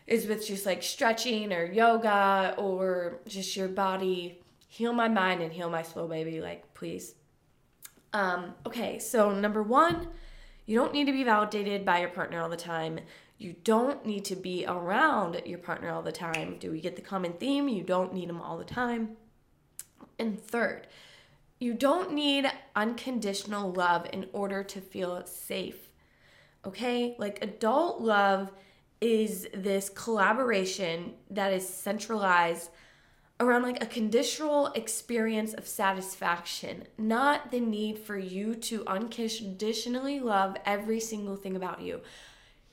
is 0.08 0.28
with 0.28 0.46
just 0.46 0.66
like 0.66 0.84
stretching 0.84 1.54
or 1.54 1.66
yoga 1.66 2.56
or 2.58 3.20
just 3.28 3.56
your 3.56 3.68
body. 3.68 4.42
Heal 4.68 4.94
my 4.94 5.08
mind 5.08 5.42
and 5.42 5.54
heal 5.54 5.70
my 5.70 5.84
soul, 5.84 6.08
baby. 6.08 6.42
Like, 6.42 6.74
please. 6.74 7.14
Um, 8.12 8.54
okay, 8.66 9.00
so 9.00 9.32
number 9.32 9.62
one, 9.62 10.08
you 10.66 10.78
don't 10.78 10.94
need 10.94 11.06
to 11.06 11.12
be 11.12 11.24
validated 11.24 11.86
by 11.86 12.00
your 12.00 12.10
partner 12.10 12.42
all 12.42 12.50
the 12.50 12.58
time. 12.58 13.00
You 13.44 13.56
don't 13.64 14.06
need 14.06 14.26
to 14.26 14.36
be 14.36 14.66
around 14.66 15.42
your 15.46 15.60
partner 15.60 15.92
all 15.92 16.02
the 16.02 16.12
time. 16.12 16.58
Do 16.60 16.72
we 16.72 16.80
get 16.80 16.96
the 16.96 17.02
common 17.02 17.34
theme? 17.34 17.68
You 17.68 17.84
don't 17.84 18.14
need 18.14 18.30
them 18.30 18.42
all 18.42 18.58
the 18.58 18.64
time. 18.64 19.18
And 20.18 20.40
third, 20.40 20.88
you 21.60 21.74
don't 21.74 22.14
need 22.14 22.46
unconditional 22.76 23.72
love 23.72 24.08
in 24.14 24.28
order 24.34 24.64
to 24.64 24.82
feel 24.82 25.26
safe. 25.26 25.90
Okay? 26.66 27.16
Like 27.20 27.44
adult 27.44 28.02
love 28.02 28.52
is 29.02 29.48
this 29.54 29.90
collaboration 29.90 31.14
that 31.30 31.52
is 31.52 31.68
centralized 31.68 32.70
around 33.40 33.64
like 33.64 33.84
a 33.84 33.88
conditional 33.88 34.68
experience 34.68 35.54
of 35.54 35.68
satisfaction, 35.68 36.88
not 36.98 37.52
the 37.52 37.60
need 37.60 38.00
for 38.00 38.18
you 38.18 38.56
to 38.56 38.86
unconditionally 38.88 40.20
love 40.20 40.56
every 40.66 41.00
single 41.00 41.36
thing 41.36 41.56
about 41.56 41.82
you. 41.82 42.00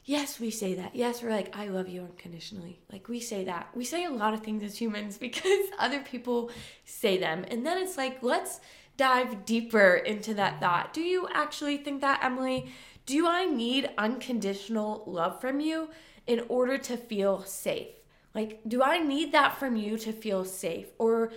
Yes, 0.04 0.40
we 0.40 0.50
say 0.50 0.74
that. 0.74 0.96
Yes, 0.96 1.22
we're 1.22 1.30
like, 1.30 1.56
I 1.56 1.68
love 1.68 1.88
you 1.88 2.02
unconditionally. 2.02 2.80
Like, 2.90 3.08
we 3.08 3.20
say 3.20 3.44
that. 3.44 3.68
We 3.74 3.84
say 3.84 4.04
a 4.04 4.10
lot 4.10 4.34
of 4.34 4.40
things 4.40 4.62
as 4.62 4.78
humans 4.80 5.18
because 5.26 5.68
other 5.78 6.00
people 6.00 6.50
say 6.84 7.18
them. 7.18 7.44
And 7.48 7.64
then 7.64 7.78
it's 7.78 7.96
like, 7.96 8.22
let's 8.22 8.60
dive 8.96 9.44
deeper 9.44 9.94
into 9.94 10.34
that 10.34 10.60
thought. 10.60 10.92
Do 10.92 11.00
you 11.00 11.28
actually 11.32 11.78
think 11.78 12.00
that, 12.00 12.20
Emily? 12.22 12.70
Do 13.06 13.26
I 13.26 13.46
need 13.46 13.90
unconditional 13.98 15.04
love 15.06 15.40
from 15.40 15.60
you 15.60 15.90
in 16.26 16.44
order 16.48 16.78
to 16.78 16.96
feel 16.96 17.42
safe? 17.42 17.88
Like, 18.34 18.60
do 18.66 18.82
I 18.82 18.98
need 18.98 19.32
that 19.32 19.58
from 19.58 19.76
you 19.76 19.98
to 19.98 20.12
feel 20.12 20.44
safe? 20.44 20.86
Or 20.98 21.32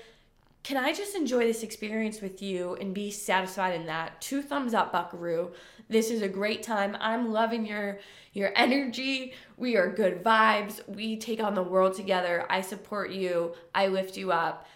can 0.64 0.78
I 0.78 0.94
just 0.94 1.16
enjoy 1.16 1.46
this 1.46 1.64
experience 1.64 2.22
with 2.22 2.42
you 2.42 2.76
and 2.76 2.94
be 2.94 3.12
satisfied 3.12 3.76
in 3.76 3.86
that? 3.88 4.22
Two 4.22 4.42
thumbs 4.42 4.74
up, 4.74 4.92
Buckaroo. 4.92 5.52
This 5.90 6.10
is 6.10 6.22
a 6.22 6.30
great 6.30 6.64
time. 6.64 6.96
I'm 7.00 7.32
loving 7.34 7.66
your 7.66 8.00
your 8.34 8.52
energy. 8.56 9.34
We 9.58 9.78
are 9.78 9.90
good 9.90 10.24
vibes. 10.24 10.86
We 10.88 11.18
take 11.18 11.42
on 11.42 11.56
the 11.56 11.64
world 11.64 11.96
together. 11.96 12.46
I 12.50 12.62
support 12.62 13.12
you. 13.12 13.54
I 13.74 13.88
lift 13.88 14.18
you 14.18 14.32
up. 14.32 14.68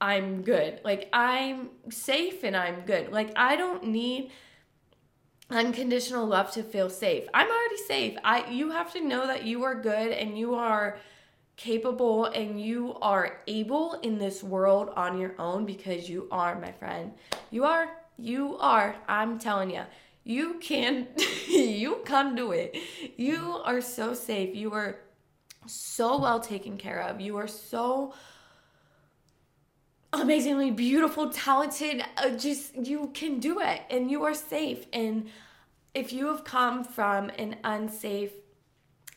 I'm 0.00 0.42
good. 0.42 0.80
Like 0.82 1.10
I'm 1.12 1.70
safe 1.90 2.42
and 2.42 2.56
I'm 2.56 2.82
good. 2.82 3.12
Like 3.12 3.32
I 3.36 3.56
don't 3.56 3.84
need 3.88 4.30
unconditional 5.50 6.26
love 6.26 6.52
to 6.52 6.62
feel 6.62 6.88
safe. 6.88 7.24
I'm 7.34 7.48
already 7.48 7.76
safe. 7.86 8.16
I 8.24 8.48
you 8.50 8.70
have 8.70 8.92
to 8.94 9.04
know 9.04 9.26
that 9.26 9.44
you 9.44 9.64
are 9.64 9.74
good 9.74 10.12
and 10.12 10.38
you 10.38 10.54
are 10.54 10.98
capable 11.56 12.24
and 12.24 12.58
you 12.58 12.96
are 13.02 13.42
able 13.46 13.94
in 14.02 14.16
this 14.16 14.42
world 14.42 14.90
on 14.96 15.18
your 15.18 15.34
own 15.38 15.66
because 15.66 16.08
you 16.08 16.26
are, 16.30 16.58
my 16.58 16.72
friend. 16.72 17.12
You 17.50 17.64
are. 17.64 17.90
You 18.16 18.56
are. 18.58 18.96
I'm 19.06 19.38
telling 19.38 19.70
you. 19.70 19.82
You 20.30 20.60
can 20.60 21.08
you 21.48 22.02
can 22.04 22.36
do 22.36 22.52
it. 22.52 22.76
You 23.16 23.60
are 23.64 23.80
so 23.80 24.14
safe. 24.14 24.54
You 24.54 24.72
are 24.74 25.00
so 25.66 26.20
well 26.20 26.38
taken 26.38 26.78
care 26.78 27.00
of. 27.00 27.20
You 27.20 27.36
are 27.38 27.48
so 27.48 28.14
amazingly 30.12 30.70
beautiful, 30.70 31.30
talented. 31.30 32.04
Uh, 32.16 32.30
just 32.30 32.76
you 32.76 33.10
can 33.12 33.40
do 33.40 33.60
it 33.60 33.82
and 33.90 34.08
you 34.08 34.22
are 34.22 34.34
safe. 34.34 34.86
And 34.92 35.28
if 35.94 36.12
you 36.12 36.28
have 36.28 36.44
come 36.44 36.84
from 36.84 37.30
an 37.30 37.56
unsafe, 37.64 38.32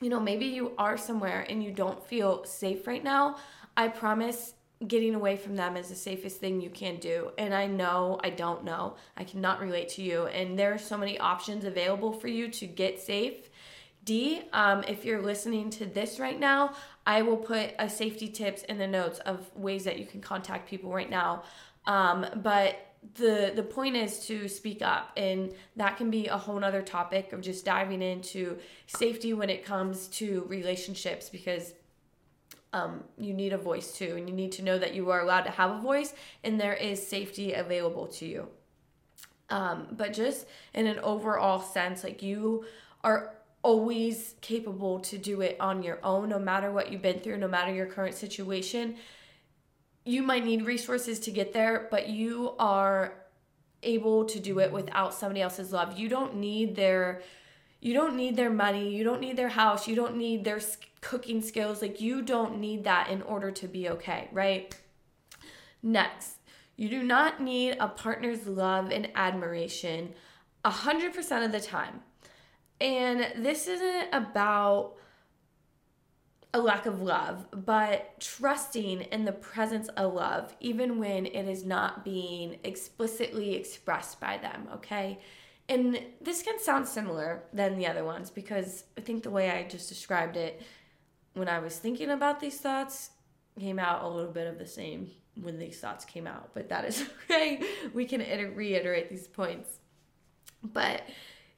you 0.01 0.10
know, 0.10 0.20
maybe 0.20 0.46
you 0.46 0.72
are 0.79 0.98
somewhere 0.98 1.46
and 1.48 1.63
you 1.63 1.72
don't 1.72 2.03
feel 2.08 2.43
safe 2.43 2.88
right 2.88 3.03
now, 3.03 3.38
I 3.77 3.88
promise 3.88 4.55
getting 4.87 5.15
away 5.15 5.37
from 5.37 5.55
them 5.55 5.77
is 5.77 5.89
the 5.89 5.95
safest 5.95 6.39
thing 6.39 6.61
you 6.61 6.69
can 6.69 6.97
do. 6.97 7.31
And 7.37 7.53
I 7.53 7.67
know, 7.67 8.19
I 8.23 8.29
don't 8.29 8.63
know, 8.63 8.95
I 9.17 9.23
cannot 9.23 9.59
relate 9.59 9.89
to 9.89 10.01
you. 10.01 10.27
And 10.27 10.57
there 10.57 10.73
are 10.73 10.79
so 10.79 10.97
many 10.97 11.17
options 11.19 11.65
available 11.65 12.11
for 12.13 12.27
you 12.27 12.49
to 12.49 12.67
get 12.67 12.99
safe. 12.99 13.49
D, 14.05 14.41
um, 14.51 14.83
if 14.87 15.05
you're 15.05 15.21
listening 15.21 15.69
to 15.71 15.85
this 15.85 16.19
right 16.19 16.39
now, 16.39 16.73
I 17.05 17.21
will 17.21 17.37
put 17.37 17.73
a 17.79 17.89
safety 17.89 18.27
tips 18.27 18.63
in 18.63 18.77
the 18.77 18.87
notes 18.87 19.19
of 19.19 19.49
ways 19.55 19.85
that 19.85 19.97
you 19.97 20.05
can 20.05 20.21
contact 20.21 20.69
people 20.69 20.91
right 20.91 21.09
now. 21.09 21.43
Um, 21.85 22.25
but 22.37 22.93
the 23.15 23.51
the 23.53 23.63
point 23.63 23.95
is 23.95 24.25
to 24.27 24.47
speak 24.47 24.81
up 24.81 25.11
and 25.17 25.53
that 25.75 25.97
can 25.97 26.09
be 26.09 26.27
a 26.27 26.37
whole 26.37 26.59
nother 26.59 26.81
topic 26.81 27.33
of 27.33 27.41
just 27.41 27.65
diving 27.65 28.01
into 28.01 28.57
safety 28.87 29.33
when 29.33 29.49
it 29.49 29.65
comes 29.65 30.07
to 30.07 30.45
relationships 30.47 31.29
because 31.29 31.73
um, 32.74 33.03
you 33.18 33.34
need 33.34 33.53
a 33.53 33.58
voice 33.58 33.98
too 33.98 34.15
and 34.18 34.27
you 34.27 34.36
need 34.36 34.51
to 34.51 34.63
know 34.63 34.77
that 34.77 34.94
you 34.94 35.10
are 35.12 35.22
allowed 35.22 35.44
to 35.44 35.51
have 35.51 35.72
a 35.72 35.80
voice 35.80 36.13
and 36.44 36.60
there 36.60 36.74
is 36.74 37.06
safety 37.06 37.53
available 37.53 38.08
to 38.08 38.25
you 38.25 38.48
um, 39.50 39.88
but 39.92 40.13
just 40.13 40.46
in 40.74 40.88
an 40.88 41.00
overall 41.00 41.60
sense 41.60 42.03
like 42.03 42.22
you 42.22 42.65
are 43.03 43.36
always 43.63 44.36
capable 44.42 45.00
to 45.00 45.18
do 45.18 45.42
it 45.42 45.56
on 45.60 45.82
your 45.82 45.98
own, 46.03 46.30
no 46.30 46.38
matter 46.38 46.72
what 46.72 46.92
you've 46.92 47.01
been 47.01 47.20
through, 47.20 47.38
no 47.38 47.48
matter 47.48 47.74
your 47.74 47.86
current 47.86 48.13
situation. 48.13 48.96
You 50.03 50.22
might 50.22 50.44
need 50.44 50.65
resources 50.65 51.20
to 51.22 51.32
get 51.32 51.53
there, 51.53 51.88
but 51.89 52.10
you 52.10 52.56
are 52.60 53.13
able 53.82 54.25
to 54.25 54.39
do 54.39 54.60
it 54.60 54.72
without 54.72 55.13
somebody 55.13 55.42
else's 55.42 55.72
love. 55.72 55.98
You 55.98 56.09
don't 56.09 56.36
need 56.36 56.75
their 56.75 57.22
you 57.83 57.93
don't 57.93 58.15
need 58.15 58.37
their 58.37 58.50
money, 58.50 58.96
you 58.96 59.03
don't 59.03 59.19
need 59.19 59.35
their 59.35 59.50
house, 59.50 59.89
you 59.89 59.96
don't 59.96 60.15
need 60.15 60.46
their 60.46 60.61
cooking 61.01 61.41
skills. 61.41 61.81
Like 61.81 62.00
you 62.00 62.22
don't 62.22 62.59
need 62.59 62.85
that 62.85 63.09
in 63.09 63.22
order 63.22 63.51
to 63.51 63.67
be 63.67 63.89
okay, 63.89 64.29
right? 64.31 64.74
Next, 65.83 66.37
you 66.77 66.87
do 66.87 67.03
not 67.03 67.41
need 67.41 67.75
a 67.81 67.89
partner's 67.89 68.48
love 68.48 68.89
and 68.89 69.09
admiration 69.15 70.13
100% 70.63 71.46
of 71.46 71.51
the 71.51 71.59
time. 71.59 72.00
And 72.79 73.43
this 73.43 73.67
isn't 73.67 74.13
about 74.13 74.93
a 76.53 76.61
lack 76.61 76.85
of 76.85 77.01
love, 77.01 77.48
but 77.51 78.17
trusting 78.22 79.01
in 79.01 79.25
the 79.25 79.33
presence 79.33 79.89
of 79.89 80.13
love, 80.13 80.55
even 80.61 81.00
when 81.00 81.25
it 81.25 81.50
is 81.50 81.65
not 81.65 82.05
being 82.05 82.59
explicitly 82.63 83.55
expressed 83.55 84.22
by 84.22 84.37
them, 84.37 84.69
okay? 84.75 85.19
And 85.69 85.99
this 86.21 86.41
can 86.41 86.59
sound 86.59 86.87
similar 86.87 87.43
than 87.53 87.77
the 87.77 87.87
other 87.87 88.03
ones 88.03 88.29
because 88.29 88.83
I 88.97 89.01
think 89.01 89.23
the 89.23 89.29
way 89.29 89.49
I 89.49 89.63
just 89.63 89.89
described 89.89 90.35
it 90.35 90.61
when 91.33 91.47
I 91.47 91.59
was 91.59 91.77
thinking 91.77 92.09
about 92.09 92.39
these 92.39 92.59
thoughts 92.59 93.11
came 93.59 93.79
out 93.79 94.03
a 94.03 94.07
little 94.07 94.31
bit 94.31 94.47
of 94.47 94.57
the 94.57 94.67
same 94.67 95.11
when 95.41 95.57
these 95.57 95.79
thoughts 95.79 96.05
came 96.05 96.27
out, 96.27 96.49
but 96.53 96.69
that 96.69 96.85
is 96.85 97.05
okay. 97.23 97.61
We 97.93 98.05
can 98.05 98.19
reiterate 98.55 99.09
these 99.09 99.27
points. 99.27 99.79
But 100.61 101.03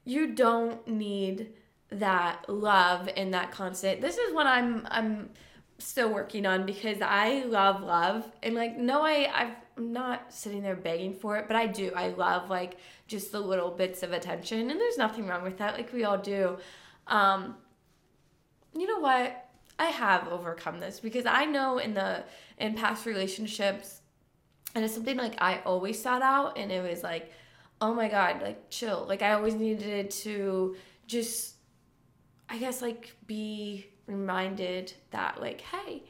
you 0.04 0.34
don't 0.34 0.86
need 0.86 1.52
that 1.90 2.48
love 2.48 3.08
and 3.16 3.34
that 3.34 3.52
constant. 3.52 4.00
This 4.00 4.18
is 4.18 4.34
what 4.34 4.46
I'm 4.46 4.86
I'm 4.90 5.30
still 5.78 6.12
working 6.12 6.46
on 6.46 6.64
because 6.64 6.98
I 7.02 7.44
love 7.44 7.82
love 7.82 8.24
and 8.42 8.54
like 8.54 8.78
no 8.78 9.02
I 9.02 9.30
I've, 9.32 9.54
I'm 9.76 9.92
not 9.92 10.32
sitting 10.32 10.62
there 10.62 10.76
begging 10.76 11.14
for 11.14 11.36
it, 11.36 11.46
but 11.46 11.56
I 11.56 11.66
do. 11.66 11.92
I 11.94 12.08
love 12.08 12.48
like 12.48 12.78
just 13.06 13.32
the 13.32 13.40
little 13.40 13.70
bits 13.70 14.02
of 14.02 14.12
attention 14.12 14.70
and 14.70 14.80
there's 14.80 14.98
nothing 14.98 15.26
wrong 15.26 15.42
with 15.42 15.58
that 15.58 15.74
like 15.74 15.92
we 15.92 16.04
all 16.04 16.18
do. 16.18 16.58
Um 17.06 17.56
you 18.74 18.86
know 18.86 19.00
what? 19.00 19.48
I 19.78 19.86
have 19.86 20.28
overcome 20.28 20.80
this 20.80 21.00
because 21.00 21.26
I 21.26 21.44
know 21.44 21.78
in 21.78 21.94
the 21.94 22.24
in 22.58 22.74
past 22.74 23.04
relationships 23.06 24.00
and 24.74 24.84
it's 24.84 24.94
something 24.94 25.16
like 25.16 25.34
I 25.38 25.60
always 25.66 26.00
sought 26.00 26.22
out 26.22 26.56
and 26.56 26.72
it 26.72 26.82
was 26.82 27.02
like 27.02 27.32
oh 27.80 27.92
my 27.92 28.08
god 28.08 28.40
like 28.42 28.70
chill 28.70 29.04
like 29.08 29.22
i 29.22 29.32
always 29.32 29.54
needed 29.54 30.10
to 30.10 30.76
just 31.06 31.56
i 32.48 32.56
guess 32.58 32.80
like 32.80 33.14
be 33.26 33.86
reminded 34.06 34.92
that 35.10 35.40
like 35.40 35.60
hey 35.60 36.02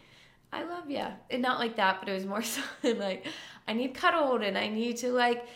i 0.53 0.63
love 0.63 0.91
you 0.91 1.05
and 1.31 1.43
not 1.43 1.59
like 1.59 1.77
that 1.77 2.01
but 2.01 2.09
it 2.09 2.13
was 2.13 2.27
more 2.27 2.43
so 2.43 2.61
like 2.85 3.27
i 3.69 3.73
need 3.73 3.95
cuddled 3.95 4.43
and 4.43 4.57
i 4.57 4.69
need 4.69 4.97
to 4.97 5.11
like 5.13 5.47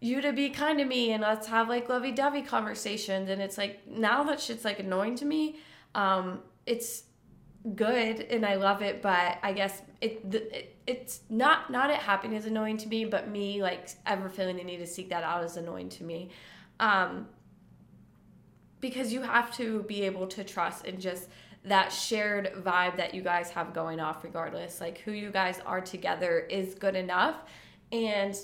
you 0.00 0.20
to 0.20 0.32
be 0.32 0.50
kind 0.50 0.78
to 0.78 0.84
me 0.84 1.12
and 1.12 1.22
let's 1.22 1.46
have 1.46 1.68
like 1.68 1.88
lovey-dovey 1.88 2.42
conversations 2.42 3.30
and 3.30 3.40
it's 3.40 3.56
like 3.56 3.86
now 3.88 4.24
that 4.24 4.40
shit's 4.40 4.64
like 4.64 4.80
annoying 4.80 5.14
to 5.14 5.24
me 5.24 5.56
um 5.94 6.40
it's 6.66 7.04
good 7.74 8.20
and 8.22 8.44
I 8.44 8.56
love 8.56 8.82
it, 8.82 9.02
but 9.02 9.38
I 9.42 9.52
guess 9.52 9.82
it, 10.00 10.20
it 10.32 10.76
it's 10.86 11.20
not 11.30 11.70
not 11.70 11.90
it 11.90 11.96
happening 11.96 12.36
is 12.36 12.46
annoying 12.46 12.76
to 12.78 12.88
me, 12.88 13.04
but 13.04 13.28
me 13.28 13.62
like 13.62 13.90
ever 14.06 14.28
feeling 14.28 14.56
the 14.56 14.64
need 14.64 14.78
to 14.78 14.86
seek 14.86 15.10
that 15.10 15.22
out 15.24 15.44
is 15.44 15.56
annoying 15.56 15.88
to 15.90 16.04
me. 16.04 16.30
Um, 16.80 17.28
because 18.80 19.12
you 19.12 19.22
have 19.22 19.54
to 19.56 19.82
be 19.84 20.02
able 20.02 20.26
to 20.26 20.42
trust 20.42 20.86
and 20.86 21.00
just 21.00 21.28
that 21.64 21.92
shared 21.92 22.52
vibe 22.64 22.96
that 22.96 23.14
you 23.14 23.22
guys 23.22 23.50
have 23.50 23.72
going 23.72 24.00
off 24.00 24.24
regardless 24.24 24.80
like 24.80 24.98
who 24.98 25.12
you 25.12 25.30
guys 25.30 25.60
are 25.64 25.80
together 25.80 26.40
is 26.50 26.74
good 26.74 26.96
enough 26.96 27.36
and 27.92 28.36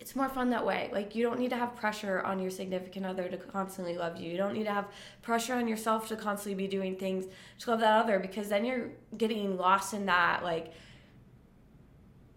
it's 0.00 0.14
more 0.14 0.28
fun 0.28 0.50
that 0.50 0.64
way. 0.64 0.90
Like 0.92 1.14
you 1.14 1.22
don't 1.22 1.38
need 1.38 1.50
to 1.50 1.56
have 1.56 1.74
pressure 1.76 2.22
on 2.22 2.38
your 2.38 2.50
significant 2.50 3.04
other 3.04 3.28
to 3.28 3.36
constantly 3.36 3.96
love 3.96 4.16
you. 4.16 4.30
You 4.30 4.36
don't 4.36 4.54
need 4.54 4.64
to 4.64 4.72
have 4.72 4.86
pressure 5.22 5.54
on 5.54 5.66
yourself 5.66 6.08
to 6.08 6.16
constantly 6.16 6.54
be 6.54 6.68
doing 6.68 6.96
things 6.96 7.26
to 7.60 7.70
love 7.70 7.80
that 7.80 8.04
other 8.04 8.18
because 8.18 8.48
then 8.48 8.64
you're 8.64 8.90
getting 9.16 9.56
lost 9.56 9.94
in 9.94 10.06
that 10.06 10.42
like 10.42 10.72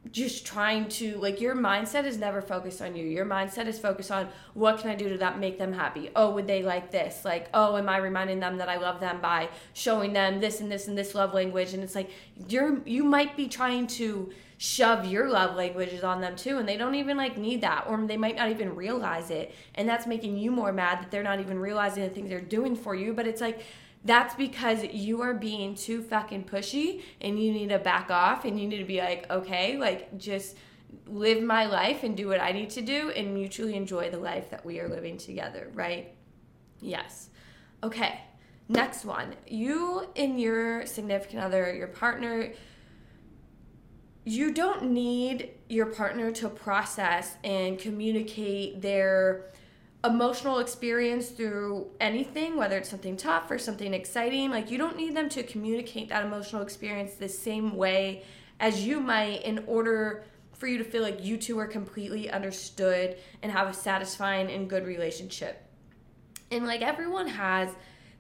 just 0.10 0.46
trying 0.46 0.90
to 0.90 1.16
like 1.18 1.40
your 1.40 1.56
mindset 1.56 2.06
is 2.06 2.18
never 2.18 2.42
focused 2.42 2.82
on 2.82 2.96
you. 2.96 3.06
Your 3.06 3.26
mindset 3.26 3.68
is 3.68 3.78
focused 3.78 4.12
on 4.12 4.30
what 4.56 4.80
can 4.80 4.90
I 4.90 4.96
do 4.96 5.10
to 5.10 5.18
that 5.20 5.40
make 5.40 5.60
them 5.60 5.72
happy? 5.72 6.10
Oh, 6.16 6.32
would 6.32 6.48
they 6.48 6.64
like 6.64 6.92
this? 6.92 7.24
Like, 7.24 7.50
oh, 7.54 7.78
am 7.78 7.88
I 7.88 7.98
reminding 7.98 8.40
them 8.40 8.58
that 8.58 8.68
I 8.68 8.78
love 8.78 9.00
them 9.00 9.22
by 9.22 9.50
showing 9.74 10.14
them 10.14 10.40
this 10.40 10.60
and 10.60 10.72
this 10.72 10.88
and 10.88 10.98
this 10.98 11.14
love 11.14 11.34
language? 11.34 11.74
And 11.74 11.84
it's 11.84 11.94
like 11.94 12.10
you're 12.50 12.82
you 12.86 13.04
might 13.04 13.38
be 13.38 13.48
trying 13.48 13.86
to 13.88 14.32
shove 14.58 15.06
your 15.06 15.28
love 15.30 15.56
languages 15.56 16.04
on 16.04 16.22
them 16.22 16.36
too 16.36 16.60
and 16.60 16.70
they 16.70 16.78
don't 16.78 16.94
even 16.94 17.18
like 17.18 17.36
need 17.36 17.62
that 17.62 17.84
or 17.88 17.98
they 18.06 18.16
might 18.16 18.36
not 18.36 18.52
even 18.52 18.76
realize 18.76 19.32
it 19.32 19.56
and 19.74 19.90
that's 19.90 20.06
making 20.06 20.38
you 20.38 20.52
more 20.52 20.72
mad 20.72 21.02
that 21.02 21.10
they're 21.10 21.24
not 21.24 21.40
even 21.40 21.58
realizing 21.58 22.04
the 22.04 22.10
things 22.12 22.30
they're 22.30 22.40
doing 22.40 22.76
for 22.76 22.94
you 22.94 23.12
but 23.12 23.26
it's 23.26 23.42
like 23.42 23.64
that's 24.04 24.34
because 24.36 24.84
you 24.84 25.22
are 25.22 25.34
being 25.34 25.76
too 25.76 26.02
fucking 26.02 26.46
pushy 26.46 27.04
and 27.20 27.42
you 27.42 27.52
need 27.52 27.70
to 27.70 27.80
back 27.80 28.10
off 28.10 28.46
and 28.46 28.60
you 28.60 28.68
need 28.68 28.80
to 28.80 28.84
be 28.84 29.00
like, 29.00 29.30
okay, 29.30 29.78
like 29.78 30.18
just 30.18 30.56
live 31.08 31.44
my 31.44 31.66
life 31.66 32.04
and 32.04 32.18
do 32.18 32.28
what 32.28 32.42
I 32.42 32.52
need 32.52 32.72
to 32.72 32.82
do 32.82 33.12
and 33.12 33.34
mutually 33.34 33.76
enjoy 33.76 34.10
the 34.10 34.18
life 34.18 34.50
that 34.50 34.66
we 34.66 34.80
are 34.80 34.90
living 34.90 35.18
together, 35.18 35.70
right? 35.74 36.14
Yes. 36.80 37.30
Okay. 37.84 38.22
Next 38.68 39.06
one. 39.06 39.36
You 39.48 40.08
and 40.16 40.40
your 40.40 40.86
significant 40.86 41.44
other, 41.44 41.74
your 41.74 41.88
partner, 41.88 42.54
you 44.24 44.54
don't 44.54 44.92
need 44.92 45.52
your 45.68 45.88
partner 45.88 46.32
to 46.32 46.50
process 46.50 47.36
and 47.44 47.78
communicate 47.78 48.82
their 48.82 49.52
emotional 50.04 50.60
experience 50.60 51.30
through 51.30 51.88
anything, 52.00 52.56
whether 52.56 52.78
it's 52.78 52.90
something 52.90 53.16
tough 53.16 53.52
or 53.52 53.60
something 53.60 53.94
exciting. 53.94 54.50
Like, 54.50 54.72
you 54.72 54.78
don't 54.78 54.98
need 54.98 55.16
them 55.16 55.30
to 55.30 55.44
communicate 55.44 56.10
that 56.10 56.26
emotional 56.26 56.64
experience 56.64 57.14
the 57.14 57.30
same 57.30 57.76
way 57.76 58.24
as 58.60 58.86
you 58.86 59.00
might 59.00 59.44
in 59.44 59.64
order 59.68 60.24
for 60.54 60.68
you 60.68 60.78
to 60.78 60.84
feel 60.84 61.02
like 61.02 61.24
you 61.24 61.38
two 61.38 61.60
are 61.60 61.68
completely 61.68 62.30
understood 62.30 63.18
and 63.42 63.52
have 63.52 63.68
a 63.68 63.74
satisfying 63.74 64.50
and 64.50 64.70
good 64.70 64.86
relationship. 64.86 65.64
And 66.52 66.66
like, 66.66 66.82
everyone 66.82 67.28
has 67.28 67.70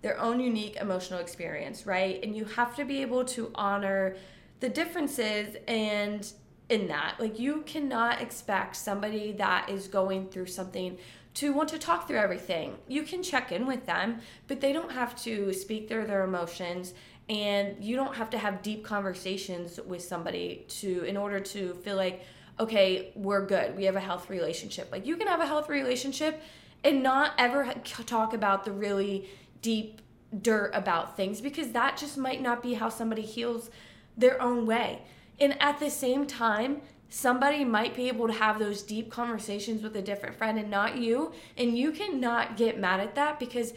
their 0.01 0.19
own 0.19 0.39
unique 0.39 0.77
emotional 0.77 1.19
experience, 1.19 1.85
right? 1.85 2.19
And 2.23 2.35
you 2.35 2.45
have 2.45 2.75
to 2.75 2.85
be 2.85 3.01
able 3.01 3.25
to 3.25 3.51
honor 3.55 4.15
the 4.59 4.69
differences 4.69 5.55
and 5.67 6.31
in 6.71 6.87
that. 6.87 7.15
Like, 7.19 7.39
you 7.39 7.61
cannot 7.61 8.21
expect 8.21 8.75
somebody 8.75 9.33
that 9.33 9.69
is 9.69 9.87
going 9.87 10.29
through 10.29 10.47
something 10.47 10.97
to 11.35 11.53
want 11.53 11.69
to 11.69 11.77
talk 11.77 12.07
through 12.07 12.17
everything. 12.17 12.77
You 12.87 13.03
can 13.03 13.23
check 13.23 13.51
in 13.51 13.65
with 13.65 13.85
them, 13.85 14.19
but 14.47 14.59
they 14.61 14.73
don't 14.73 14.91
have 14.91 15.15
to 15.23 15.53
speak 15.53 15.87
through 15.87 16.07
their 16.07 16.23
emotions 16.23 16.93
and 17.29 17.81
you 17.81 17.95
don't 17.95 18.15
have 18.15 18.29
to 18.31 18.37
have 18.37 18.61
deep 18.61 18.83
conversations 18.83 19.79
with 19.85 20.03
somebody 20.03 20.65
to 20.67 21.03
in 21.03 21.15
order 21.15 21.39
to 21.39 21.73
feel 21.75 21.95
like 21.95 22.25
okay, 22.59 23.11
we're 23.15 23.45
good. 23.45 23.75
We 23.75 23.85
have 23.85 23.95
a 23.95 24.01
health 24.01 24.29
relationship. 24.29 24.89
Like 24.91 25.05
you 25.05 25.17
can 25.17 25.27
have 25.27 25.39
a 25.39 25.47
health 25.47 25.67
relationship 25.67 26.41
and 26.83 27.01
not 27.01 27.33
ever 27.37 27.73
talk 28.05 28.33
about 28.33 28.65
the 28.65 28.71
really 28.71 29.29
deep 29.61 30.01
dirt 30.41 30.71
about 30.73 31.17
things 31.17 31.41
because 31.41 31.71
that 31.71 31.97
just 31.97 32.17
might 32.17 32.41
not 32.41 32.61
be 32.61 32.75
how 32.75 32.89
somebody 32.89 33.23
heals 33.23 33.71
their 34.17 34.39
own 34.41 34.65
way. 34.65 35.01
And 35.41 35.59
at 35.61 35.79
the 35.79 35.89
same 35.89 36.27
time, 36.27 36.81
somebody 37.09 37.65
might 37.65 37.95
be 37.95 38.07
able 38.07 38.27
to 38.27 38.33
have 38.33 38.59
those 38.59 38.83
deep 38.83 39.11
conversations 39.11 39.81
with 39.81 39.95
a 39.97 40.01
different 40.01 40.35
friend 40.35 40.57
and 40.57 40.69
not 40.69 40.97
you. 40.97 41.33
And 41.57 41.77
you 41.77 41.91
cannot 41.91 42.55
get 42.55 42.79
mad 42.79 43.01
at 43.01 43.15
that 43.15 43.39
because 43.39 43.73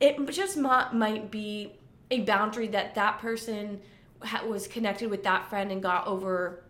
it 0.00 0.30
just 0.30 0.56
might, 0.56 1.30
be 1.30 1.74
a 2.10 2.20
boundary 2.20 2.68
that 2.68 2.94
that 2.94 3.18
person 3.18 3.80
was 4.46 4.66
connected 4.66 5.10
with 5.10 5.24
that 5.24 5.50
friend 5.50 5.70
and 5.70 5.82
got 5.82 6.06
over. 6.06 6.64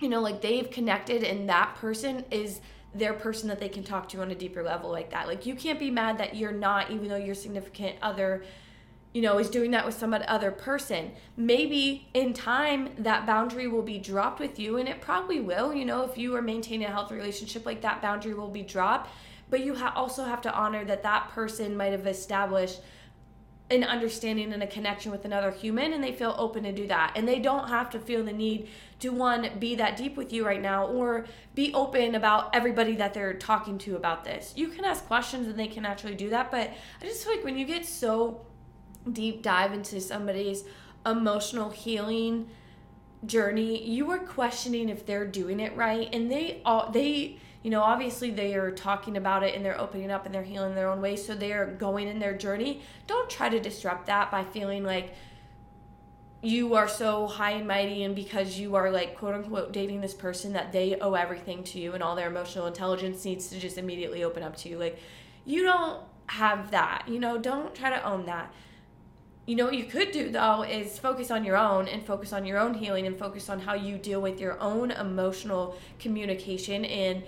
You 0.00 0.08
know 0.08 0.20
like 0.20 0.42
they've 0.42 0.68
connected 0.68 1.22
and 1.22 1.48
that 1.48 1.76
person 1.76 2.24
is 2.30 2.60
their 2.94 3.14
person 3.14 3.48
that 3.48 3.60
they 3.60 3.68
can 3.68 3.84
talk 3.84 4.08
to 4.10 4.20
on 4.20 4.32
a 4.32 4.34
deeper 4.34 4.62
level 4.62 4.90
like 4.90 5.10
that. 5.10 5.28
Like 5.28 5.46
you 5.46 5.54
can't 5.54 5.78
be 5.78 5.90
mad 5.90 6.18
that 6.18 6.36
you're 6.36 6.52
not 6.52 6.90
even 6.90 7.08
though 7.08 7.16
your 7.16 7.36
significant 7.36 7.96
other 8.02 8.44
you 9.12 9.20
know, 9.20 9.38
is 9.38 9.50
doing 9.50 9.70
that 9.72 9.84
with 9.84 9.94
some 9.94 10.14
other 10.14 10.50
person. 10.50 11.12
Maybe 11.36 12.08
in 12.14 12.32
time 12.32 12.90
that 12.98 13.26
boundary 13.26 13.68
will 13.68 13.82
be 13.82 13.98
dropped 13.98 14.40
with 14.40 14.58
you, 14.58 14.78
and 14.78 14.88
it 14.88 15.00
probably 15.00 15.40
will. 15.40 15.74
You 15.74 15.84
know, 15.84 16.02
if 16.04 16.16
you 16.16 16.34
are 16.34 16.42
maintaining 16.42 16.86
a 16.86 16.90
healthy 16.90 17.16
relationship, 17.16 17.66
like 17.66 17.82
that 17.82 18.00
boundary 18.00 18.34
will 18.34 18.48
be 18.48 18.62
dropped. 18.62 19.10
But 19.50 19.64
you 19.64 19.74
ha- 19.74 19.92
also 19.94 20.24
have 20.24 20.40
to 20.42 20.54
honor 20.54 20.84
that 20.86 21.02
that 21.02 21.28
person 21.28 21.76
might 21.76 21.92
have 21.92 22.06
established 22.06 22.80
an 23.70 23.84
understanding 23.84 24.52
and 24.52 24.62
a 24.62 24.66
connection 24.66 25.10
with 25.12 25.24
another 25.24 25.50
human, 25.50 25.92
and 25.92 26.02
they 26.02 26.12
feel 26.12 26.34
open 26.38 26.62
to 26.62 26.72
do 26.72 26.86
that. 26.86 27.12
And 27.14 27.28
they 27.28 27.38
don't 27.38 27.68
have 27.68 27.90
to 27.90 27.98
feel 27.98 28.24
the 28.24 28.32
need 28.32 28.68
to 29.00 29.10
one 29.10 29.50
be 29.58 29.74
that 29.74 29.96
deep 29.96 30.16
with 30.16 30.32
you 30.32 30.46
right 30.46 30.60
now 30.60 30.86
or 30.86 31.26
be 31.54 31.72
open 31.74 32.14
about 32.14 32.54
everybody 32.54 32.94
that 32.96 33.12
they're 33.12 33.34
talking 33.34 33.78
to 33.78 33.96
about 33.96 34.24
this. 34.24 34.52
You 34.56 34.68
can 34.68 34.84
ask 34.84 35.06
questions 35.06 35.48
and 35.48 35.58
they 35.58 35.68
can 35.68 35.84
actually 35.84 36.14
do 36.14 36.30
that, 36.30 36.50
but 36.50 36.70
I 37.00 37.04
just 37.04 37.24
feel 37.24 37.34
like 37.34 37.44
when 37.44 37.58
you 37.58 37.66
get 37.66 37.84
so 37.84 38.46
deep 39.10 39.42
dive 39.42 39.72
into 39.72 40.00
somebody's 40.00 40.64
emotional 41.04 41.70
healing 41.70 42.48
journey, 43.24 43.88
you 43.88 44.10
are 44.10 44.18
questioning 44.18 44.88
if 44.88 45.06
they're 45.06 45.26
doing 45.26 45.60
it 45.60 45.76
right. 45.76 46.08
And 46.12 46.30
they 46.30 46.60
all 46.64 46.90
they 46.90 47.38
you 47.62 47.70
know, 47.70 47.82
obviously 47.82 48.30
they 48.30 48.54
are 48.54 48.72
talking 48.72 49.16
about 49.16 49.44
it 49.44 49.54
and 49.54 49.64
they're 49.64 49.80
opening 49.80 50.10
up 50.10 50.26
and 50.26 50.34
they're 50.34 50.42
healing 50.42 50.74
their 50.74 50.90
own 50.90 51.00
way. 51.00 51.14
So 51.14 51.34
they 51.34 51.52
are 51.52 51.66
going 51.66 52.08
in 52.08 52.18
their 52.18 52.36
journey. 52.36 52.82
Don't 53.06 53.30
try 53.30 53.48
to 53.48 53.60
disrupt 53.60 54.06
that 54.06 54.32
by 54.32 54.42
feeling 54.42 54.82
like 54.82 55.14
you 56.42 56.74
are 56.74 56.88
so 56.88 57.28
high 57.28 57.52
and 57.52 57.68
mighty 57.68 58.02
and 58.02 58.16
because 58.16 58.58
you 58.58 58.74
are 58.74 58.90
like 58.90 59.16
quote 59.16 59.36
unquote 59.36 59.72
dating 59.72 60.00
this 60.00 60.12
person 60.12 60.54
that 60.54 60.72
they 60.72 60.96
owe 60.96 61.14
everything 61.14 61.62
to 61.62 61.78
you 61.78 61.92
and 61.92 62.02
all 62.02 62.16
their 62.16 62.26
emotional 62.26 62.66
intelligence 62.66 63.24
needs 63.24 63.46
to 63.46 63.60
just 63.60 63.78
immediately 63.78 64.24
open 64.24 64.42
up 64.42 64.56
to 64.56 64.68
you. 64.68 64.76
Like 64.76 64.98
you 65.44 65.62
don't 65.62 66.02
have 66.26 66.72
that. 66.72 67.04
You 67.06 67.20
know, 67.20 67.38
don't 67.38 67.72
try 67.76 67.90
to 67.90 68.02
own 68.04 68.26
that 68.26 68.52
you 69.46 69.56
know 69.56 69.64
what 69.64 69.76
you 69.76 69.84
could 69.84 70.12
do 70.12 70.30
though 70.30 70.62
is 70.62 70.98
focus 70.98 71.30
on 71.30 71.44
your 71.44 71.56
own 71.56 71.88
and 71.88 72.04
focus 72.06 72.32
on 72.32 72.44
your 72.44 72.58
own 72.58 72.74
healing 72.74 73.06
and 73.06 73.18
focus 73.18 73.48
on 73.48 73.58
how 73.60 73.74
you 73.74 73.98
deal 73.98 74.22
with 74.22 74.40
your 74.40 74.60
own 74.60 74.92
emotional 74.92 75.76
communication. 75.98 76.84
And 76.84 77.24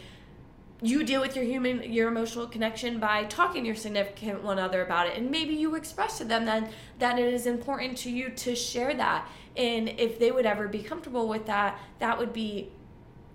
you 0.80 1.02
deal 1.02 1.20
with 1.20 1.34
your 1.34 1.44
human 1.44 1.92
your 1.92 2.08
emotional 2.08 2.46
connection 2.46 3.00
by 3.00 3.24
talking 3.24 3.62
to 3.62 3.66
your 3.66 3.76
significant 3.76 4.44
one 4.44 4.60
other 4.60 4.84
about 4.84 5.08
it. 5.08 5.16
And 5.16 5.30
maybe 5.30 5.54
you 5.54 5.74
express 5.74 6.18
to 6.18 6.24
them 6.24 6.44
then 6.44 6.68
that 7.00 7.18
it 7.18 7.32
is 7.32 7.46
important 7.46 7.98
to 7.98 8.10
you 8.10 8.28
to 8.28 8.54
share 8.54 8.94
that. 8.94 9.28
And 9.56 9.88
if 9.88 10.18
they 10.18 10.30
would 10.30 10.46
ever 10.46 10.68
be 10.68 10.82
comfortable 10.82 11.26
with 11.26 11.46
that 11.46 11.80
that 11.98 12.18
would 12.18 12.32
be 12.32 12.70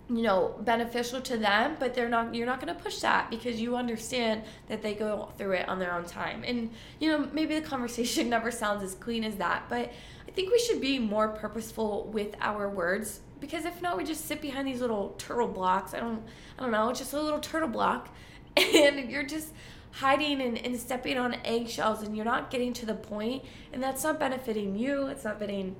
you 0.10 0.24
know 0.24 0.56
beneficial 0.62 1.22
to 1.22 1.38
them 1.38 1.78
but 1.80 1.94
they're 1.94 2.10
not 2.10 2.34
you're 2.34 2.46
not 2.46 2.60
going 2.60 2.74
to 2.76 2.82
push 2.82 3.00
that 3.00 3.30
because 3.30 3.62
you 3.62 3.76
understand 3.76 4.42
that 4.68 4.82
they 4.82 4.94
go 4.96 5.32
through 5.38 5.52
it 5.52 5.70
on 5.70 5.78
their 5.80 5.94
own 5.94 6.06
time. 6.06 6.44
And 6.46 6.72
you 7.00 7.12
know 7.12 7.30
maybe 7.32 7.56
the 7.56 7.66
conversation 7.66 8.30
never 8.36 8.52
sounds 8.52 8.84
as 8.84 8.96
clean 8.96 9.24
as 9.24 9.36
that 9.36 9.64
but 9.70 9.92
i 10.28 10.32
think 10.32 10.52
we 10.52 10.60
should 10.60 10.82
be 10.82 10.98
more 11.00 11.30
purposeful 11.30 12.10
with 12.12 12.36
our 12.42 12.70
words 12.70 13.22
because 13.40 13.66
if 13.66 13.82
not 13.82 13.98
we 13.98 14.04
just 14.04 14.26
sit 14.26 14.42
behind 14.42 14.68
these 14.68 14.82
little 14.82 15.16
turtle 15.18 15.48
blocks. 15.48 15.94
I 15.94 16.00
don't 16.00 16.24
i 16.58 16.64
don't 16.64 16.72
know 16.72 16.90
it's 16.90 17.00
just 17.00 17.14
a 17.14 17.22
little 17.22 17.40
turtle 17.40 17.70
block. 17.70 18.10
And 18.58 19.10
you're 19.10 19.24
just 19.24 19.54
hiding 19.92 20.42
and, 20.42 20.58
and 20.58 20.78
stepping 20.78 21.18
on 21.18 21.36
eggshells 21.46 22.02
and 22.04 22.16
you're 22.16 22.26
not 22.26 22.52
getting 22.52 22.74
to 22.74 22.86
the 22.86 22.94
point 22.94 23.44
and 23.74 23.82
that's 23.82 24.04
not 24.04 24.20
benefiting 24.20 24.76
you 24.76 25.08
it's 25.08 25.24
not 25.24 25.40
benefiting 25.40 25.76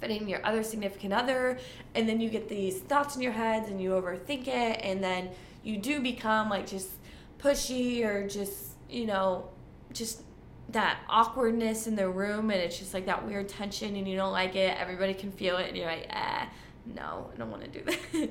fitting 0.00 0.28
your 0.28 0.44
other 0.44 0.62
significant 0.62 1.12
other 1.12 1.58
and 1.94 2.08
then 2.08 2.20
you 2.20 2.30
get 2.30 2.48
these 2.48 2.78
thoughts 2.80 3.16
in 3.16 3.22
your 3.22 3.32
heads 3.32 3.68
and 3.68 3.80
you 3.80 3.90
overthink 3.90 4.48
it 4.48 4.80
and 4.82 5.02
then 5.02 5.28
you 5.62 5.76
do 5.76 6.00
become 6.00 6.48
like 6.48 6.66
just 6.66 6.90
pushy 7.38 8.04
or 8.04 8.26
just 8.26 8.72
you 8.88 9.06
know 9.06 9.48
just 9.92 10.22
that 10.70 10.98
awkwardness 11.08 11.86
in 11.86 11.96
the 11.96 12.08
room 12.08 12.50
and 12.50 12.60
it's 12.60 12.78
just 12.78 12.94
like 12.94 13.06
that 13.06 13.26
weird 13.26 13.48
tension 13.48 13.96
and 13.96 14.08
you 14.08 14.16
don't 14.16 14.32
like 14.32 14.56
it 14.56 14.76
everybody 14.78 15.12
can 15.12 15.32
feel 15.32 15.56
it 15.56 15.68
and 15.68 15.76
you're 15.76 15.86
like 15.86 16.06
eh 16.10 16.46
no 16.94 17.28
i 17.32 17.36
don't 17.36 17.50
want 17.50 17.62
to 17.62 17.68
do 17.68 17.84
this. 18.12 18.30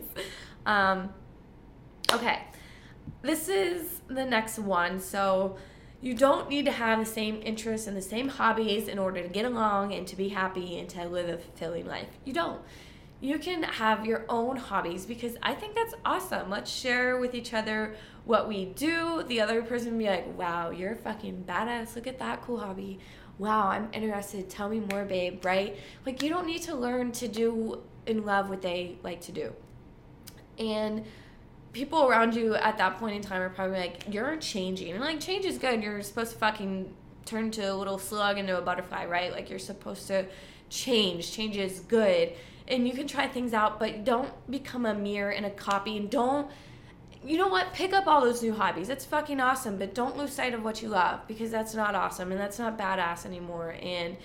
Um, 0.66 1.10
okay. 2.12 2.44
This 3.22 3.50
is 3.50 4.02
the 4.08 4.26
next 4.26 4.60
one. 4.60 5.00
So 5.00 5.58
you 6.02 6.14
don't 6.14 6.50
need 6.50 6.66
to 6.66 6.72
have 6.72 7.00
the 7.00 7.06
same 7.06 7.42
interests 7.44 7.88
and 7.88 7.96
the 7.96 8.02
same 8.02 8.30
hobbies 8.30 8.88
in 8.88 8.98
order 8.98 9.22
to 9.22 9.28
get 9.28 9.46
along 9.46 9.94
and 9.94 10.08
to 10.08 10.16
be 10.16 10.30
happy 10.30 10.80
and 10.80 10.88
to 10.90 11.06
live 11.08 11.28
a 11.28 11.38
fulfilling 11.38 11.86
life. 11.86 12.08
You 12.24 12.34
don't. 12.34 12.62
You 13.22 13.38
can 13.38 13.64
have 13.64 14.06
your 14.06 14.24
own 14.30 14.56
hobbies 14.56 15.06
because 15.06 15.36
I 15.44 15.54
think 15.54 15.76
that's 15.76 15.94
awesome. 16.06 16.50
Let's 16.50 16.72
share 16.72 17.18
with 17.20 17.36
each 17.36 17.54
other 17.54 17.96
what 18.24 18.48
we 18.48 18.66
do. 18.66 19.24
The 19.24 19.42
other 19.42 19.62
person 19.62 19.98
be 19.98 20.06
like, 20.06 20.38
wow, 20.38 20.70
you're 20.70 20.96
fucking 20.96 21.44
badass. 21.46 21.98
Look 21.98 22.08
at 22.08 22.18
that 22.20 22.44
cool 22.44 22.60
hobby. 22.60 23.00
Wow, 23.38 23.68
I'm 23.68 23.90
interested. 23.92 24.50
Tell 24.50 24.70
me 24.70 24.80
more, 24.80 25.04
babe, 25.04 25.44
right? 25.44 25.76
Like, 26.06 26.24
you 26.24 26.30
don't 26.30 26.46
need 26.46 26.62
to 26.64 26.76
learn 26.76 27.12
to 27.14 27.28
do 27.28 27.82
and 28.08 28.26
love 28.26 28.50
what 28.50 28.62
they 28.62 28.98
like 29.04 29.20
to 29.22 29.34
do. 29.34 29.54
And 30.58 31.04
people 31.74 32.08
around 32.08 32.36
you 32.36 32.56
at 32.56 32.78
that 32.78 32.98
point 33.00 33.16
in 33.16 33.22
time 33.22 33.42
are 33.42 33.50
probably 33.50 33.78
like, 33.78 34.04
you're 34.12 34.38
changing. 34.38 34.94
And 34.94 35.02
like, 35.02 35.20
change 35.20 35.46
is 35.46 35.58
good. 35.58 35.84
You're 35.84 36.02
supposed 36.02 36.32
to 36.34 36.38
fucking 36.38 36.94
turn 37.26 37.52
to 37.52 37.62
a 37.62 37.76
little 37.76 37.98
slug 37.98 38.38
into 38.38 38.58
a 38.58 38.62
butterfly, 38.62 39.06
right? 39.06 39.32
Like, 39.32 39.50
you're 39.50 39.60
supposed 39.60 40.08
to 40.08 40.26
change. 40.70 41.32
Change 41.32 41.58
is 41.58 41.82
good. 41.82 42.34
And 42.68 42.88
you 42.88 42.94
can 42.94 43.08
try 43.08 43.28
things 43.28 43.54
out, 43.54 43.80
but 43.80 44.04
don't 44.04 44.32
become 44.50 44.86
a 44.86 44.94
mirror 44.94 45.32
and 45.32 45.46
a 45.46 45.50
copy. 45.50 45.98
And 45.98 46.10
don't, 46.10 46.50
you 47.24 47.38
know 47.38 47.48
what? 47.48 47.74
Pick 47.74 47.94
up 47.94 48.08
all 48.08 48.22
those 48.22 48.42
new 48.42 48.54
hobbies. 48.54 48.90
It's 48.90 49.06
fucking 49.06 49.40
awesome, 49.40 49.78
but 49.78 49.94
don't 49.94 50.18
lose 50.18 50.34
sight 50.34 50.54
of 50.54 50.64
what 50.64 50.82
you 50.82 50.90
love 50.90 51.28
because 51.28 51.52
that's 51.52 51.74
not 51.74 51.96
awesome 51.96 52.32
and 52.32 52.40
that's 52.40 52.60
not 52.60 52.78
badass 52.78 53.26
anymore. 53.26 53.76
And 53.82 54.18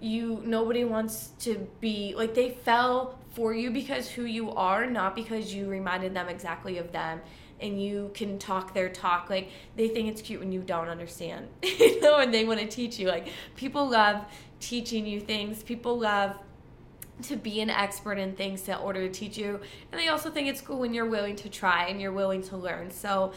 you, 0.00 0.40
nobody 0.44 0.84
wants 0.84 1.30
to 1.40 1.68
be 1.80 2.14
like, 2.16 2.34
they 2.34 2.50
fell 2.50 3.18
for 3.30 3.54
you 3.54 3.70
because 3.70 4.08
who 4.08 4.24
you 4.24 4.50
are, 4.52 4.86
not 4.86 5.14
because 5.14 5.54
you 5.54 5.68
reminded 5.68 6.14
them 6.14 6.28
exactly 6.28 6.78
of 6.78 6.92
them 6.92 7.20
and 7.60 7.82
you 7.82 8.10
can 8.14 8.38
talk 8.38 8.74
their 8.74 8.88
talk. 8.88 9.30
Like 9.30 9.50
they 9.76 9.88
think 9.88 10.08
it's 10.08 10.22
cute 10.22 10.40
when 10.40 10.52
you 10.52 10.60
don't 10.60 10.88
understand, 10.88 11.48
you 11.62 12.00
know, 12.00 12.18
and 12.18 12.32
they 12.32 12.44
want 12.44 12.60
to 12.60 12.66
teach 12.66 12.98
you. 12.98 13.08
Like 13.08 13.28
people 13.56 13.88
love 13.88 14.24
teaching 14.58 15.06
you 15.06 15.20
things. 15.20 15.62
People 15.62 15.98
love 15.98 16.36
to 17.22 17.36
be 17.36 17.60
an 17.60 17.68
expert 17.68 18.18
in 18.18 18.34
things 18.34 18.66
in 18.66 18.74
order 18.76 19.06
to 19.06 19.12
teach 19.12 19.36
you, 19.36 19.60
and 19.92 20.00
they 20.00 20.08
also 20.08 20.30
think 20.30 20.48
it's 20.48 20.60
cool 20.60 20.78
when 20.78 20.94
you're 20.94 21.06
willing 21.06 21.36
to 21.36 21.48
try 21.50 21.86
and 21.86 22.00
you're 22.00 22.12
willing 22.12 22.42
to 22.42 22.56
learn. 22.56 22.90
So 22.90 23.32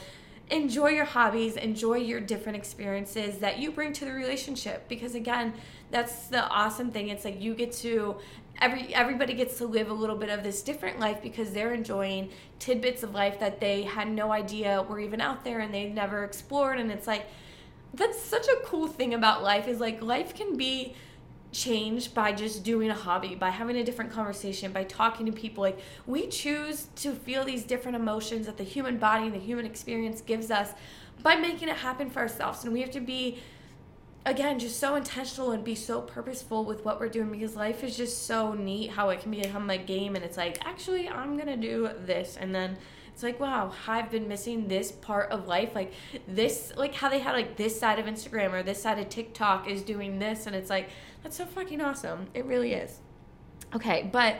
enjoy 0.49 0.89
your 0.89 1.05
hobbies, 1.05 1.55
enjoy 1.55 1.95
your 1.95 2.19
different 2.19 2.57
experiences 2.57 3.39
that 3.39 3.59
you 3.59 3.71
bring 3.71 3.93
to 3.93 4.05
the 4.05 4.11
relationship 4.11 4.87
because 4.87 5.15
again, 5.15 5.53
that's 5.89 6.27
the 6.27 6.43
awesome 6.47 6.91
thing. 6.91 7.09
It's 7.09 7.25
like 7.25 7.41
you 7.41 7.53
get 7.53 7.71
to 7.73 8.17
every 8.63 8.95
everybody 8.95 9.33
gets 9.33 9.57
to 9.57 9.65
live 9.65 9.89
a 9.89 9.93
little 9.93 10.15
bit 10.15 10.29
of 10.29 10.41
this 10.41 10.61
different 10.61 10.97
life 10.97 11.21
because 11.21 11.51
they're 11.51 11.73
enjoying 11.73 12.29
tidbits 12.59 13.03
of 13.03 13.13
life 13.13 13.37
that 13.39 13.59
they 13.59 13.83
had 13.83 14.09
no 14.09 14.31
idea 14.31 14.81
were 14.83 15.01
even 15.01 15.19
out 15.19 15.43
there 15.43 15.59
and 15.59 15.73
they 15.73 15.89
never 15.89 16.23
explored. 16.23 16.79
And 16.79 16.89
it's 16.89 17.05
like 17.05 17.27
that's 17.93 18.19
such 18.19 18.47
a 18.47 18.55
cool 18.63 18.87
thing 18.87 19.13
about 19.13 19.43
life 19.43 19.67
is 19.67 19.79
like 19.79 20.01
life 20.01 20.33
can 20.33 20.55
be 20.55 20.95
changed 21.51 22.15
by 22.15 22.31
just 22.31 22.63
doing 22.63 22.89
a 22.89 22.95
hobby 22.95 23.35
by 23.35 23.49
having 23.49 23.75
a 23.75 23.83
different 23.83 24.11
conversation 24.11 24.71
by 24.71 24.85
talking 24.85 25.25
to 25.25 25.33
people. 25.33 25.61
Like 25.61 25.79
we 26.07 26.27
choose 26.27 26.87
to 26.95 27.13
feel 27.13 27.43
these 27.43 27.63
different 27.65 27.97
emotions 27.97 28.45
that 28.45 28.57
the 28.57 28.63
human 28.63 28.97
body 28.97 29.25
and 29.25 29.35
the 29.35 29.39
human 29.39 29.65
experience 29.65 30.21
gives 30.21 30.49
us 30.49 30.71
by 31.21 31.35
making 31.35 31.67
it 31.67 31.75
happen 31.75 32.09
for 32.09 32.19
ourselves. 32.19 32.63
And 32.63 32.71
we 32.71 32.79
have 32.79 32.91
to 32.91 33.01
be 33.01 33.39
again 34.25 34.57
just 34.57 34.79
so 34.79 34.95
intentional 34.95 35.51
and 35.51 35.63
be 35.63 35.75
so 35.75 36.01
purposeful 36.01 36.63
with 36.63 36.85
what 36.85 36.99
we're 36.99 37.09
doing 37.09 37.29
because 37.29 37.55
life 37.55 37.83
is 37.83 37.97
just 37.97 38.25
so 38.25 38.53
neat 38.53 38.89
how 38.89 39.09
it 39.09 39.19
can 39.19 39.31
become 39.31 39.69
a 39.69 39.77
game 39.77 40.15
and 40.15 40.23
it's 40.23 40.37
like 40.37 40.57
actually 40.65 41.09
i'm 41.09 41.37
gonna 41.37 41.57
do 41.57 41.89
this 42.05 42.37
and 42.39 42.55
then 42.55 42.77
it's 43.11 43.21
like 43.21 43.39
wow 43.39 43.71
i've 43.87 44.09
been 44.09 44.27
missing 44.27 44.67
this 44.67 44.91
part 44.91 45.29
of 45.29 45.45
life 45.45 45.75
like 45.75 45.93
this 46.27 46.71
like 46.77 46.93
how 46.93 47.09
they 47.09 47.19
had 47.19 47.33
like 47.33 47.57
this 47.57 47.77
side 47.77 47.99
of 47.99 48.05
instagram 48.05 48.53
or 48.53 48.63
this 48.63 48.81
side 48.81 48.97
of 48.97 49.09
tiktok 49.09 49.69
is 49.69 49.81
doing 49.81 50.19
this 50.19 50.47
and 50.47 50.55
it's 50.55 50.69
like 50.69 50.89
that's 51.23 51.37
so 51.37 51.45
fucking 51.45 51.79
awesome. 51.79 52.27
It 52.33 52.45
really 52.45 52.73
is. 52.73 52.99
Okay 53.73 54.09
but 54.11 54.39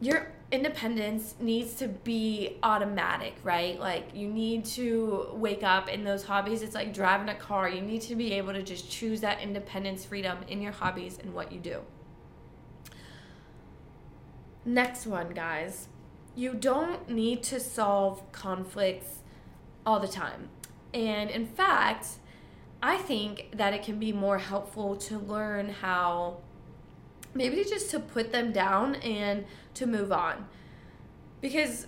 you're 0.00 0.33
independence 0.52 1.34
needs 1.40 1.74
to 1.74 1.88
be 1.88 2.58
automatic, 2.62 3.34
right? 3.42 3.78
Like 3.78 4.14
you 4.14 4.28
need 4.28 4.64
to 4.66 5.28
wake 5.32 5.62
up 5.62 5.88
in 5.88 6.04
those 6.04 6.24
hobbies. 6.24 6.62
It's 6.62 6.74
like 6.74 6.94
driving 6.94 7.28
a 7.28 7.34
car. 7.34 7.68
You 7.68 7.80
need 7.80 8.02
to 8.02 8.14
be 8.14 8.32
able 8.34 8.52
to 8.52 8.62
just 8.62 8.90
choose 8.90 9.20
that 9.22 9.40
independence, 9.40 10.04
freedom 10.04 10.38
in 10.48 10.60
your 10.62 10.72
hobbies 10.72 11.18
and 11.18 11.34
what 11.34 11.50
you 11.50 11.58
do. 11.58 11.80
Next 14.64 15.06
one, 15.06 15.30
guys. 15.30 15.88
You 16.36 16.54
don't 16.54 17.08
need 17.08 17.42
to 17.44 17.60
solve 17.60 18.22
conflicts 18.32 19.20
all 19.86 20.00
the 20.00 20.08
time. 20.08 20.48
And 20.92 21.30
in 21.30 21.46
fact, 21.46 22.06
I 22.82 22.96
think 22.98 23.50
that 23.56 23.72
it 23.74 23.82
can 23.82 23.98
be 23.98 24.12
more 24.12 24.38
helpful 24.38 24.96
to 24.96 25.18
learn 25.18 25.70
how 25.70 26.38
maybe 27.34 27.64
just 27.64 27.90
to 27.90 28.00
put 28.00 28.32
them 28.32 28.52
down 28.52 28.94
and 28.96 29.44
to 29.74 29.86
move 29.86 30.12
on. 30.12 30.46
Because 31.40 31.86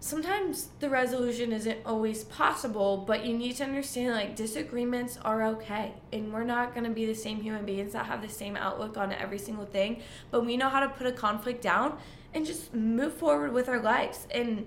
sometimes 0.00 0.70
the 0.80 0.88
resolution 0.90 1.52
isn't 1.52 1.78
always 1.86 2.24
possible, 2.24 3.04
but 3.06 3.24
you 3.24 3.36
need 3.36 3.56
to 3.56 3.64
understand 3.64 4.14
like 4.14 4.34
disagreements 4.34 5.18
are 5.24 5.44
okay. 5.44 5.94
And 6.12 6.32
we're 6.32 6.44
not 6.44 6.74
going 6.74 6.84
to 6.84 6.90
be 6.90 7.06
the 7.06 7.14
same 7.14 7.40
human 7.40 7.64
beings 7.64 7.92
that 7.92 8.06
have 8.06 8.22
the 8.22 8.28
same 8.28 8.56
outlook 8.56 8.96
on 8.96 9.12
every 9.12 9.38
single 9.38 9.66
thing, 9.66 10.02
but 10.30 10.44
we 10.44 10.56
know 10.56 10.68
how 10.68 10.80
to 10.80 10.88
put 10.88 11.06
a 11.06 11.12
conflict 11.12 11.62
down 11.62 11.98
and 12.34 12.44
just 12.44 12.74
move 12.74 13.14
forward 13.14 13.52
with 13.52 13.68
our 13.68 13.80
lives. 13.80 14.26
And 14.32 14.66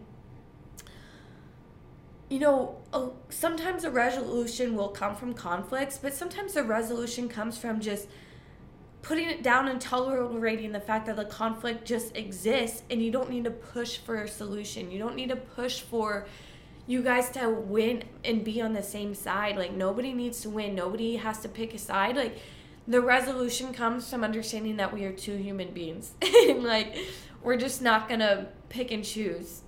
you 2.30 2.40
know, 2.40 2.78
sometimes 3.30 3.84
a 3.84 3.90
resolution 3.90 4.76
will 4.76 4.90
come 4.90 5.16
from 5.16 5.34
conflicts, 5.34 5.98
but 5.98 6.14
sometimes 6.14 6.54
the 6.54 6.64
resolution 6.64 7.28
comes 7.28 7.58
from 7.58 7.80
just 7.80 8.08
putting 9.02 9.30
it 9.30 9.44
down 9.44 9.68
and 9.68 9.80
tolerating 9.80 10.72
the 10.72 10.80
fact 10.80 11.06
that 11.06 11.16
the 11.16 11.26
conflict 11.26 11.86
just 11.86 12.16
exists 12.16 12.84
and 12.90 13.02
you 13.02 13.12
don't 13.12 13.30
need 13.30 13.46
to 13.46 13.52
push 13.52 13.98
for 13.98 14.24
a 14.24 14.28
solution. 14.28 14.92
You 14.92 15.00
don't 15.00 15.16
need 15.16 15.30
to 15.30 15.36
push 15.36 15.82
for 15.82 16.28
you 16.86 17.02
guys 17.02 17.30
to 17.30 17.50
win 17.50 18.04
and 18.26 18.44
be 18.44 18.62
on 18.62 18.74
the 18.74 18.84
same 18.84 19.14
side. 19.14 19.56
Like 19.56 19.74
nobody 19.74 20.12
needs 20.12 20.42
to 20.42 20.50
win. 20.50 20.76
Nobody 20.76 21.16
has 21.16 21.40
to 21.42 21.50
pick 21.50 21.74
a 21.74 21.78
side. 21.78 22.16
Like 22.16 22.40
the 22.88 23.00
resolution 23.00 23.74
comes 23.74 24.10
from 24.10 24.24
understanding 24.24 24.78
that 24.78 24.94
we 24.94 25.06
are 25.06 25.12
two 25.12 25.38
human 25.38 25.72
beings. 25.72 26.14
and 26.22 26.64
like 26.64 26.98
we're 27.42 27.58
just 27.58 27.82
not 27.82 28.08
going 28.08 28.20
to 28.20 28.48
pick 28.68 28.92
and 28.92 29.04
choose 29.04 29.62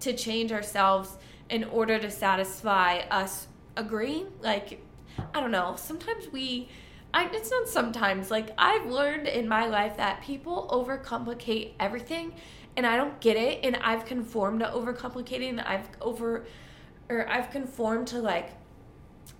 to 0.00 0.12
change 0.12 0.52
ourselves 0.52 1.16
in 1.48 1.64
order 1.64 1.98
to 1.98 2.10
satisfy 2.10 2.98
us 3.10 3.46
agreeing. 3.76 4.26
Like 4.42 4.84
I 5.32 5.40
don't 5.40 5.52
know. 5.52 5.76
Sometimes 5.78 6.28
we 6.32 6.68
I, 7.14 7.30
it's 7.32 7.50
not 7.50 7.68
sometimes. 7.68 8.30
Like, 8.30 8.50
I've 8.58 8.86
learned 8.86 9.28
in 9.28 9.46
my 9.46 9.66
life 9.66 9.96
that 9.98 10.20
people 10.20 10.68
overcomplicate 10.70 11.70
everything, 11.78 12.34
and 12.76 12.84
I 12.84 12.96
don't 12.96 13.18
get 13.20 13.36
it. 13.36 13.60
And 13.62 13.76
I've 13.76 14.04
conformed 14.04 14.60
to 14.60 14.66
overcomplicating. 14.66 15.64
I've 15.64 15.88
over, 16.00 16.44
or 17.08 17.28
I've 17.30 17.50
conformed 17.50 18.08
to 18.08 18.18
like 18.18 18.50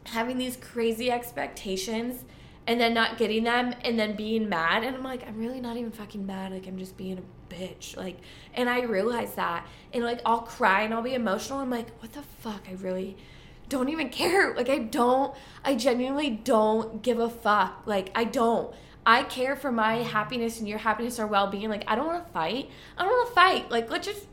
having 0.04 0.38
these 0.38 0.56
crazy 0.56 1.10
expectations 1.10 2.24
and 2.66 2.80
then 2.80 2.94
not 2.94 3.18
getting 3.18 3.42
them 3.42 3.74
and 3.82 3.98
then 3.98 4.14
being 4.14 4.48
mad. 4.48 4.84
And 4.84 4.94
I'm 4.94 5.02
like, 5.02 5.26
I'm 5.26 5.36
really 5.36 5.60
not 5.60 5.76
even 5.76 5.90
fucking 5.90 6.24
mad. 6.24 6.52
Like, 6.52 6.68
I'm 6.68 6.78
just 6.78 6.96
being 6.96 7.18
a 7.18 7.52
bitch. 7.54 7.96
Like, 7.96 8.18
and 8.54 8.70
I 8.70 8.82
realize 8.82 9.34
that. 9.34 9.66
And 9.92 10.04
like, 10.04 10.20
I'll 10.24 10.42
cry 10.42 10.82
and 10.82 10.94
I'll 10.94 11.02
be 11.02 11.14
emotional. 11.14 11.58
I'm 11.58 11.70
like, 11.70 11.90
what 12.00 12.12
the 12.12 12.22
fuck? 12.22 12.62
I 12.68 12.74
really 12.74 13.16
don't 13.68 13.88
even 13.88 14.08
care. 14.08 14.54
Like 14.54 14.68
I 14.68 14.78
don't 14.78 15.34
I 15.64 15.74
genuinely 15.74 16.30
don't 16.30 17.02
give 17.02 17.18
a 17.18 17.28
fuck. 17.28 17.82
Like 17.86 18.10
I 18.14 18.24
don't. 18.24 18.74
I 19.06 19.22
care 19.22 19.54
for 19.54 19.70
my 19.70 19.96
happiness 19.96 20.60
and 20.60 20.68
your 20.68 20.78
happiness 20.78 21.20
or 21.20 21.26
well-being. 21.26 21.68
Like 21.68 21.84
I 21.86 21.94
don't 21.94 22.06
want 22.06 22.26
to 22.26 22.32
fight. 22.32 22.70
I 22.96 23.02
don't 23.04 23.12
want 23.12 23.28
to 23.28 23.34
fight. 23.34 23.70
Like 23.70 23.90
let's 23.90 24.06
just 24.06 24.26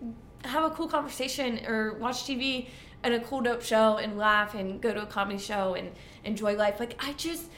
have 0.45 0.63
a 0.63 0.69
cool 0.73 0.87
conversation 0.87 1.65
or 1.65 1.93
watch 1.93 2.23
TV 2.23 2.67
and 3.03 3.13
a 3.13 3.19
cool 3.19 3.41
dope 3.41 3.61
show 3.61 3.97
and 3.97 4.17
laugh 4.17 4.53
and 4.53 4.81
go 4.81 4.93
to 4.93 5.03
a 5.03 5.05
comedy 5.05 5.39
show 5.39 5.73
and 5.73 5.91
enjoy 6.23 6.55
life. 6.55 6.79
Like 6.79 6.95
I 7.03 7.13
just 7.13 7.49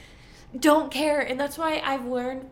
don't 0.58 0.90
care 0.90 1.20
and 1.20 1.38
that's 1.38 1.58
why 1.58 1.82
I've 1.84 2.06
learned 2.06 2.48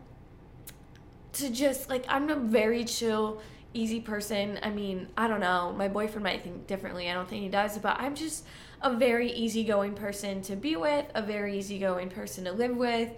to 1.33 1.49
just 1.49 1.89
like 1.89 2.05
I'm 2.07 2.29
a 2.29 2.35
very 2.35 2.83
chill 2.85 3.41
easy 3.73 3.99
person. 3.99 4.59
I 4.61 4.69
mean, 4.69 5.07
I 5.17 5.27
don't 5.27 5.39
know. 5.39 5.73
My 5.75 5.87
boyfriend 5.87 6.23
might 6.23 6.43
think 6.43 6.67
differently. 6.67 7.09
I 7.09 7.13
don't 7.13 7.27
think 7.27 7.41
he 7.41 7.49
does, 7.49 7.77
but 7.77 7.99
I'm 7.99 8.15
just 8.15 8.45
a 8.83 8.93
very 8.95 9.31
easygoing 9.31 9.95
person 9.95 10.41
to 10.43 10.55
be 10.55 10.75
with, 10.75 11.05
a 11.15 11.21
very 11.21 11.57
easygoing 11.57 12.09
person 12.09 12.43
to 12.43 12.51
live 12.51 12.75
with, 12.75 13.09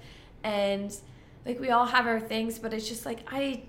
and 0.44 0.96
like 1.46 1.60
we 1.60 1.70
all 1.70 1.88
have 1.88 2.08
our 2.08 2.20
things, 2.20 2.60
but 2.60 2.74
it's 2.74 2.88
just 2.88 3.06
like 3.06 3.20
I 3.28 3.64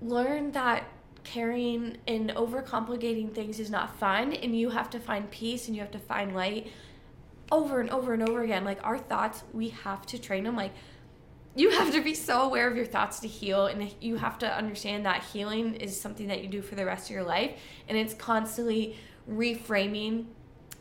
learned 0.00 0.54
that 0.54 0.84
caring 1.22 1.98
and 2.06 2.30
overcomplicating 2.30 3.34
things 3.34 3.60
is 3.60 3.70
not 3.70 3.96
fun, 3.98 4.32
and 4.32 4.58
you 4.58 4.70
have 4.70 4.90
to 4.90 4.98
find 4.98 5.30
peace 5.30 5.68
and 5.68 5.76
you 5.76 5.82
have 5.82 5.92
to 5.92 5.98
find 5.98 6.34
light 6.34 6.68
over 7.52 7.80
and 7.80 7.90
over 7.90 8.14
and 8.14 8.26
over 8.26 8.42
again. 8.42 8.64
Like 8.64 8.80
our 8.82 8.98
thoughts, 8.98 9.44
we 9.52 9.68
have 9.68 10.06
to 10.06 10.18
train 10.18 10.44
them. 10.44 10.56
Like 10.56 10.72
you 11.54 11.70
have 11.70 11.92
to 11.92 12.02
be 12.02 12.14
so 12.14 12.42
aware 12.42 12.68
of 12.68 12.76
your 12.76 12.86
thoughts 12.86 13.20
to 13.20 13.28
heal 13.28 13.66
and 13.66 13.94
you 14.00 14.16
have 14.16 14.38
to 14.38 14.56
understand 14.56 15.06
that 15.06 15.22
healing 15.22 15.74
is 15.76 15.98
something 15.98 16.26
that 16.28 16.42
you 16.42 16.48
do 16.48 16.60
for 16.62 16.74
the 16.74 16.84
rest 16.84 17.06
of 17.06 17.10
your 17.10 17.22
life 17.22 17.52
and 17.88 17.96
it's 17.96 18.14
constantly 18.14 18.96
reframing 19.30 20.26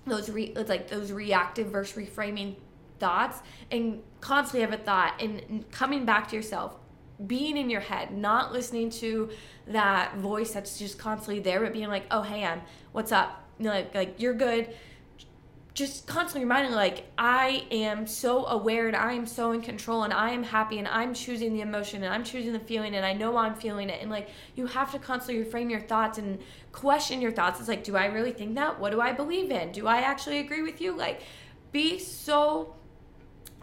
those 0.05 0.29
re- 0.29 0.53
it's 0.55 0.69
like 0.69 0.89
those 0.89 1.11
reactive 1.11 1.67
versus 1.67 1.95
reframing 1.95 2.55
thoughts 2.99 3.39
and 3.71 4.01
constantly 4.21 4.61
have 4.61 4.73
a 4.73 4.83
thought 4.83 5.21
and 5.21 5.65
coming 5.71 6.05
back 6.05 6.27
to 6.29 6.35
yourself 6.35 6.75
being 7.27 7.57
in 7.57 7.69
your 7.69 7.81
head 7.81 8.15
not 8.15 8.51
listening 8.51 8.89
to 8.89 9.29
that 9.67 10.15
voice 10.17 10.51
that's 10.51 10.77
just 10.77 10.97
constantly 10.97 11.41
there 11.41 11.59
but 11.61 11.73
being 11.73 11.89
like 11.89 12.05
oh 12.11 12.21
hey 12.21 12.43
i'm 12.43 12.61
what's 12.91 13.11
up? 13.11 13.39
Like 13.59 13.93
like 13.93 14.19
you're 14.19 14.33
good 14.33 14.73
just 15.73 16.05
constantly 16.05 16.43
reminding 16.43 16.71
like 16.71 17.05
i 17.17 17.65
am 17.71 18.05
so 18.05 18.45
aware 18.45 18.87
and 18.87 18.95
i 18.95 19.11
am 19.11 19.25
so 19.25 19.51
in 19.53 19.61
control 19.61 20.03
and 20.03 20.13
i 20.13 20.29
am 20.29 20.43
happy 20.43 20.77
and 20.77 20.87
i'm 20.87 21.13
choosing 21.13 21.53
the 21.53 21.61
emotion 21.61 22.03
and 22.03 22.13
i'm 22.13 22.23
choosing 22.23 22.53
the 22.53 22.59
feeling 22.59 22.93
and 22.95 23.05
i 23.05 23.11
know 23.11 23.37
i'm 23.37 23.55
feeling 23.55 23.89
it. 23.89 24.01
And 24.01 24.11
like 24.11 24.29
you 24.55 24.67
have 24.67 24.91
to 24.91 24.99
constantly 24.99 25.43
reframe 25.43 25.69
your 25.69 25.81
thoughts 25.81 26.17
and 26.17 26.39
question 26.71 27.21
your 27.21 27.31
thoughts. 27.31 27.59
It's 27.59 27.69
like 27.69 27.83
do 27.83 27.95
i 27.95 28.05
really 28.05 28.31
think 28.31 28.55
that? 28.55 28.79
What 28.79 28.91
do 28.91 29.01
i 29.01 29.11
believe 29.11 29.51
in? 29.51 29.71
Do 29.71 29.87
i 29.87 29.97
actually 29.97 30.39
agree 30.39 30.61
with 30.61 30.81
you? 30.81 30.95
Like 30.95 31.21
be 31.71 31.99
so 31.99 32.75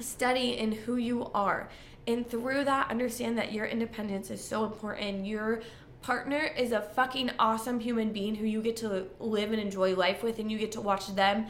steady 0.00 0.58
in 0.58 0.72
who 0.72 0.96
you 0.96 1.30
are. 1.34 1.68
And 2.06 2.28
through 2.28 2.64
that 2.64 2.90
understand 2.90 3.38
that 3.38 3.52
your 3.52 3.66
independence 3.66 4.30
is 4.30 4.42
so 4.42 4.64
important. 4.64 5.26
Your 5.26 5.62
partner 6.02 6.50
is 6.56 6.72
a 6.72 6.80
fucking 6.80 7.30
awesome 7.38 7.78
human 7.78 8.10
being 8.12 8.34
who 8.34 8.46
you 8.46 8.62
get 8.62 8.76
to 8.78 9.06
live 9.18 9.52
and 9.52 9.60
enjoy 9.60 9.94
life 9.94 10.22
with 10.22 10.38
and 10.38 10.50
you 10.50 10.56
get 10.58 10.72
to 10.72 10.80
watch 10.80 11.14
them 11.14 11.46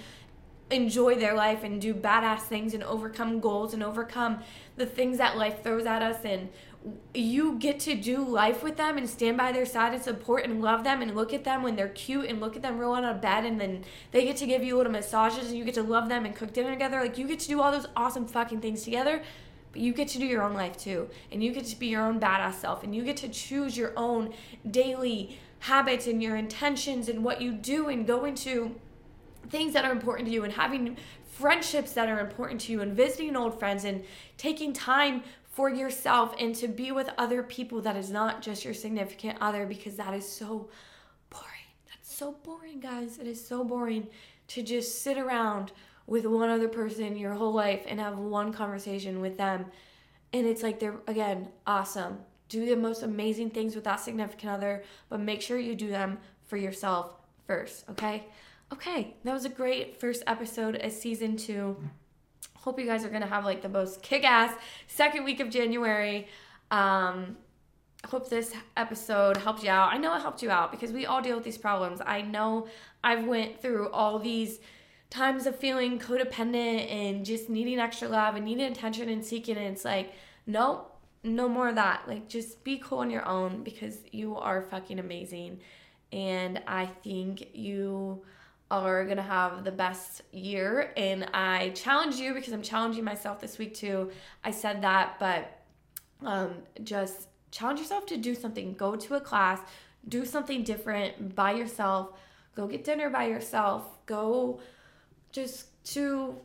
enjoy 0.71 1.17
their 1.17 1.35
life 1.35 1.65
and 1.65 1.81
do 1.81 1.93
badass 1.93 2.41
things 2.41 2.75
and 2.75 2.83
overcome 2.85 3.41
goals 3.41 3.75
and 3.75 3.83
overcome 3.83 4.43
the 4.77 4.87
things 4.87 5.19
that 5.19 5.37
life 5.37 5.63
throws 5.63 5.87
at 5.87 6.03
us 6.03 6.25
and 6.25 6.49
you 7.13 7.59
get 7.59 7.79
to 7.79 7.95
do 7.95 8.25
life 8.25 8.63
with 8.63 8.77
them 8.77 8.97
and 8.97 9.09
stand 9.09 9.37
by 9.37 9.53
their 9.53 9.67
side 9.67 9.93
and 9.93 10.03
support 10.03 10.45
and 10.45 10.63
love 10.63 10.83
them 10.83 11.03
and 11.03 11.15
look 11.15 11.35
at 11.35 11.45
them 11.45 11.63
when 11.63 11.77
they're 11.77 11.89
cute 11.89 12.27
and 12.27 12.41
look 12.41 12.57
at 12.57 12.63
them 12.63 12.79
roll 12.79 12.95
on 12.95 13.05
a 13.05 13.13
bed 13.13 13.45
and 13.45 13.61
then 13.61 13.85
they 14.13 14.25
get 14.25 14.37
to 14.37 14.47
give 14.47 14.65
you 14.65 14.77
little 14.77 14.93
massages 14.93 15.49
and 15.49 15.59
you 15.59 15.65
get 15.65 15.75
to 15.75 15.83
love 15.83 16.09
them 16.09 16.25
and 16.25 16.35
cook 16.35 16.53
dinner 16.53 16.71
together. 16.71 17.01
Like 17.01 17.19
you 17.19 17.27
get 17.27 17.41
to 17.41 17.49
do 17.49 17.61
all 17.61 17.71
those 17.71 17.87
awesome 17.97 18.27
fucking 18.27 18.61
things 18.61 18.83
together. 18.83 19.23
But 19.73 19.83
you 19.83 19.93
get 19.93 20.09
to 20.09 20.19
do 20.19 20.25
your 20.27 20.43
own 20.43 20.55
life 20.55 20.79
too. 20.79 21.09
And 21.31 21.45
you 21.45 21.53
get 21.53 21.65
to 21.67 21.79
be 21.79 21.89
your 21.89 22.03
own 22.03 22.19
badass 22.19 22.55
self. 22.55 22.83
And 22.83 22.95
you 22.95 23.05
get 23.05 23.19
to 23.19 23.29
choose 23.29 23.77
your 23.77 23.93
own 23.97 24.33
daily 24.69 25.39
habits 25.61 26.07
and 26.07 26.23
your 26.23 26.37
intentions 26.37 27.09
and 27.09 27.23
what 27.23 27.41
you 27.41 27.53
do 27.53 27.89
and 27.89 28.07
go 28.07 28.25
into 28.25 28.75
things 29.51 29.73
that 29.75 29.85
are 29.85 29.93
important 29.93 30.29
to 30.29 30.33
you 30.33 30.45
and 30.45 30.53
having 30.53 30.97
friendships 31.25 31.93
that 31.93 32.09
are 32.09 32.21
important 32.21 32.61
to 32.63 32.73
you 32.73 32.81
and 32.81 32.95
visiting 32.95 33.37
old 33.37 33.59
friends 33.59 33.85
and 33.85 34.05
taking 34.37 34.73
time 34.73 35.23
for 35.51 35.69
yourself 35.69 36.35
and 36.39 36.55
to 36.55 36.69
be 36.69 36.93
with 36.93 37.11
other 37.19 37.43
people 37.43 37.81
that 37.83 37.97
is 37.97 38.11
not 38.11 38.41
just 38.41 38.65
your 38.65 38.75
significant 38.75 39.37
other 39.41 39.67
because 39.67 39.97
that 39.97 40.15
is 40.15 40.27
so 40.27 40.69
boring. 41.29 41.69
That's 41.89 42.15
so 42.15 42.33
boring, 42.33 42.81
guys. 42.81 43.19
It 43.19 43.27
is 43.27 43.45
so 43.45 43.65
boring 43.65 44.09
to 44.49 44.63
just 44.63 45.03
sit 45.03 45.19
around 45.19 45.73
with 46.07 46.27
one 46.27 46.51
other 46.51 46.69
person 46.69 47.17
your 47.17 47.35
whole 47.35 47.53
life 47.53 47.85
and 47.87 48.01
have 48.01 48.19
one 48.19 48.53
conversation 48.53 49.21
with 49.21 49.37
them. 49.39 49.67
And 50.33 50.47
it's 50.47 50.63
like 50.63 50.79
they're, 50.79 51.01
again, 51.07 51.49
awesome. 51.67 52.19
Do 52.49 52.67
the 52.67 52.77
most 52.77 53.03
amazing 53.03 53.51
things 53.51 53.75
with 53.75 53.85
that 53.85 54.01
significant 54.01 54.53
other, 54.53 54.85
but 55.09 55.21
make 55.21 55.41
sure 55.41 55.59
you 55.59 55.75
do 55.75 55.89
them 55.89 56.19
for 56.47 56.57
yourself 56.57 57.15
first, 57.47 57.89
okay? 57.91 58.27
Okay, 58.73 59.17
that 59.25 59.33
was 59.33 59.45
a 59.45 59.49
great 59.49 59.99
first 60.01 60.23
episode 60.29 60.77
of 60.77 60.93
season 60.93 61.37
two. 61.37 61.77
Hope 62.57 62.79
you 62.79 62.87
guys 62.87 63.05
are 63.05 63.09
gonna 63.09 63.27
have 63.27 63.45
like 63.45 63.63
the 63.63 63.69
most 63.69 64.01
kick 64.01 64.25
ass 64.25 64.55
second 64.87 65.25
week 65.25 65.41
of 65.41 65.51
January. 65.51 66.29
Um, 66.71 67.37
hope 68.07 68.31
this 68.31 68.55
episode 68.77 69.39
helped 69.39 69.65
you 69.65 69.71
out. 69.71 69.93
I 69.93 69.99
know 69.99 70.15
it 70.15 70.21
helped 70.21 70.41
you 70.41 70.51
out 70.51 70.71
because 70.71 70.93
we 70.93 71.05
all 71.05 71.21
deal 71.21 71.35
with 71.35 71.45
these 71.45 71.59
problems. 71.59 72.01
I 72.05 72.23
know 72.23 72.69
I've 73.03 73.25
went 73.25 73.61
through 73.61 73.91
all 73.91 74.21
these 74.21 74.61
times 75.11 75.47
of 75.47 75.57
feeling 75.57 75.99
codependent 75.99 76.91
and 76.91 77.27
just 77.27 77.51
needing 77.51 77.81
extra 77.81 78.09
love 78.09 78.37
and 78.37 78.45
needing 78.45 78.71
attention 78.71 79.09
and 79.09 79.25
seeking 79.25 79.57
and 79.57 79.67
it's 79.67 79.85
like 79.85 80.13
nope 80.47 80.97
no 81.25 81.49
more 81.49 81.69
of 81.69 81.75
that 81.75 82.03
like 82.07 82.29
just 82.29 82.63
be 82.63 82.79
cool 82.79 82.99
on 82.99 83.11
your 83.11 83.27
own 83.27 83.65
because 83.65 83.99
you 84.13 84.37
are 84.37 84.63
fucking 84.63 85.01
amazing 85.01 85.59
and 86.13 86.63
i 86.69 86.87
think 86.87 87.49
you 87.57 88.23
are 88.71 89.05
gonna 89.05 89.23
have 89.23 89.65
the 89.65 89.73
best 89.73 90.23
year 90.33 90.93
and 90.97 91.29
i 91.35 91.71
challenge 91.71 92.17
you 92.17 92.35
because 92.35 92.53
i'm 92.53 92.63
challenging 92.63 93.05
myself 93.05 93.41
this 93.41 93.59
week 93.59 93.75
too 93.75 94.11
i 94.45 94.51
said 94.51 94.83
that 94.83 95.17
but 95.19 95.57
um, 96.23 96.57
just 96.85 97.29
challenge 97.51 97.81
yourself 97.81 98.07
to 98.07 98.17
do 98.17 98.35
something 98.35 98.75
go 98.75 98.95
to 98.95 99.15
a 99.15 99.21
class 99.21 99.61
do 100.09 100.25
something 100.25 100.63
different 100.63 101.35
by 101.35 101.53
yourself 101.53 102.13
go 102.55 102.67
get 102.67 102.85
dinner 102.85 103.11
by 103.11 103.27
yourself 103.27 104.05
go 104.07 104.61
just 105.33 105.67
to 105.85 106.37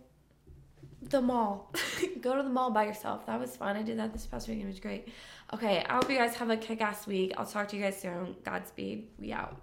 the 1.09 1.21
mall. 1.21 1.71
Go 2.21 2.35
to 2.35 2.43
the 2.43 2.49
mall 2.49 2.71
by 2.71 2.85
yourself. 2.85 3.25
That 3.27 3.39
was 3.39 3.55
fun. 3.55 3.75
I 3.75 3.83
did 3.83 3.99
that 3.99 4.13
this 4.13 4.25
past 4.25 4.47
week. 4.47 4.61
It 4.61 4.65
was 4.65 4.79
great. 4.79 5.07
Okay, 5.53 5.83
I 5.87 5.93
hope 5.93 6.09
you 6.09 6.17
guys 6.17 6.35
have 6.35 6.49
a 6.49 6.57
kick 6.57 6.81
ass 6.81 7.05
week. 7.05 7.33
I'll 7.37 7.45
talk 7.45 7.67
to 7.69 7.75
you 7.75 7.83
guys 7.83 7.99
soon. 7.99 8.35
Godspeed. 8.43 9.07
We 9.19 9.31
out. 9.31 9.61